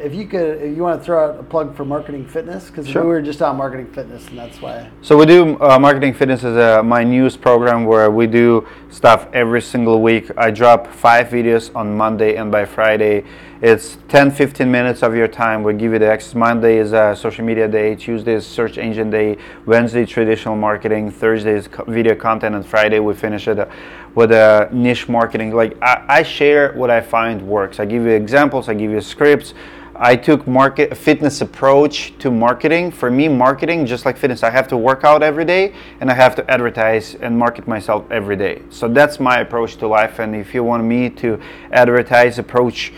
if 0.00 0.14
you 0.14 0.26
could, 0.26 0.60
if 0.62 0.76
you 0.76 0.82
want 0.82 1.00
to 1.00 1.04
throw 1.04 1.24
out 1.24 1.38
a 1.40 1.42
plug 1.42 1.74
for 1.76 1.84
Marketing 1.84 2.26
Fitness, 2.26 2.68
because 2.68 2.88
Sure. 2.88 3.02
we 3.02 3.08
were 3.08 3.22
just 3.22 3.40
on 3.42 3.56
Marketing 3.56 3.86
Fitness, 3.86 4.26
and 4.28 4.38
that's 4.38 4.60
why. 4.60 4.88
So 5.02 5.16
we 5.16 5.26
do 5.26 5.58
uh, 5.60 5.78
marketing 5.78 6.14
fitness 6.14 6.44
is 6.44 6.56
uh, 6.56 6.82
my 6.82 7.04
news 7.04 7.36
program 7.36 7.84
where 7.84 8.10
we 8.10 8.26
do 8.26 8.66
stuff 8.90 9.28
every 9.32 9.62
single 9.62 10.02
week. 10.02 10.30
I 10.36 10.50
drop 10.50 10.86
five 10.88 11.28
videos 11.28 11.74
on 11.74 11.96
Monday 11.96 12.36
and 12.36 12.50
by 12.50 12.64
Friday. 12.64 13.24
It's 13.62 13.96
10 14.08 14.32
15 14.32 14.70
minutes 14.70 15.02
of 15.02 15.16
your 15.16 15.28
time. 15.28 15.62
We 15.62 15.72
give 15.72 15.92
you 15.92 15.98
the 15.98 16.10
access. 16.10 16.34
Monday 16.34 16.76
is 16.76 16.92
uh, 16.92 17.14
social 17.14 17.42
media 17.44 17.66
day, 17.66 17.94
Tuesday 17.94 18.34
is 18.34 18.46
search 18.46 18.76
engine 18.76 19.08
day, 19.08 19.38
Wednesday 19.64 20.04
traditional 20.04 20.56
marketing, 20.56 21.10
Thursday 21.10 21.54
is 21.54 21.66
co- 21.68 21.84
video 21.84 22.14
content, 22.14 22.54
and 22.54 22.66
Friday 22.66 22.98
we 22.98 23.14
finish 23.14 23.48
it 23.48 23.58
uh, 23.58 23.66
with 24.14 24.30
a 24.32 24.68
niche 24.72 25.08
marketing. 25.08 25.54
Like 25.54 25.80
I, 25.82 26.04
I 26.06 26.22
share 26.22 26.72
what 26.74 26.90
I 26.90 27.00
find 27.00 27.40
works. 27.48 27.80
I 27.80 27.86
give 27.86 28.02
you 28.02 28.10
examples, 28.10 28.68
I 28.68 28.74
give 28.74 28.90
you 28.90 29.00
scripts. 29.00 29.54
I 29.98 30.16
took 30.16 30.46
market 30.46 30.96
fitness 30.96 31.40
approach 31.40 32.12
to 32.18 32.30
marketing. 32.30 32.90
For 32.90 33.10
me, 33.10 33.28
marketing 33.28 33.86
just 33.86 34.04
like 34.04 34.16
fitness, 34.16 34.42
I 34.42 34.50
have 34.50 34.68
to 34.68 34.76
work 34.76 35.04
out 35.04 35.22
every 35.22 35.44
day 35.44 35.74
and 36.00 36.10
I 36.10 36.14
have 36.14 36.34
to 36.36 36.50
advertise 36.50 37.14
and 37.14 37.38
market 37.38 37.66
myself 37.66 38.04
every 38.10 38.36
day. 38.36 38.62
So 38.70 38.88
that's 38.88 39.18
my 39.18 39.38
approach 39.38 39.76
to 39.76 39.88
life. 39.88 40.18
And 40.18 40.36
if 40.36 40.54
you 40.54 40.62
want 40.64 40.84
me 40.84 41.08
to 41.10 41.40
advertise, 41.72 42.38
approach 42.38 42.92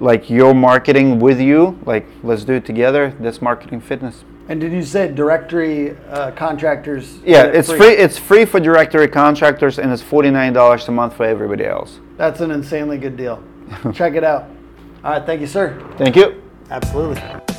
like 0.00 0.30
your 0.30 0.54
marketing 0.54 1.18
with 1.18 1.40
you, 1.40 1.78
like 1.86 2.06
let's 2.22 2.44
do 2.44 2.54
it 2.54 2.64
together. 2.64 3.14
That's 3.20 3.42
marketing 3.42 3.80
fitness. 3.80 4.24
And 4.48 4.60
did 4.60 4.72
you 4.72 4.82
say 4.82 5.10
directory 5.10 5.96
uh, 6.10 6.30
contractors? 6.32 7.18
Yeah, 7.24 7.44
it's 7.44 7.72
free. 7.72 7.94
It's 7.94 8.18
free 8.18 8.44
for 8.44 8.60
directory 8.60 9.08
contractors 9.08 9.78
and 9.78 9.90
it's 9.90 10.02
forty 10.02 10.30
nine 10.30 10.52
dollars 10.52 10.86
a 10.88 10.92
month 10.92 11.16
for 11.16 11.24
everybody 11.24 11.64
else. 11.64 11.98
That's 12.16 12.40
an 12.40 12.50
insanely 12.50 12.98
good 12.98 13.16
deal. 13.16 13.42
Check 13.94 14.14
it 14.14 14.24
out. 14.24 14.50
All 15.02 15.12
right, 15.12 15.26
thank 15.26 15.40
you, 15.40 15.46
sir. 15.46 15.82
Thank 15.98 16.16
you. 16.16 16.43
Absolutely. 16.70 17.53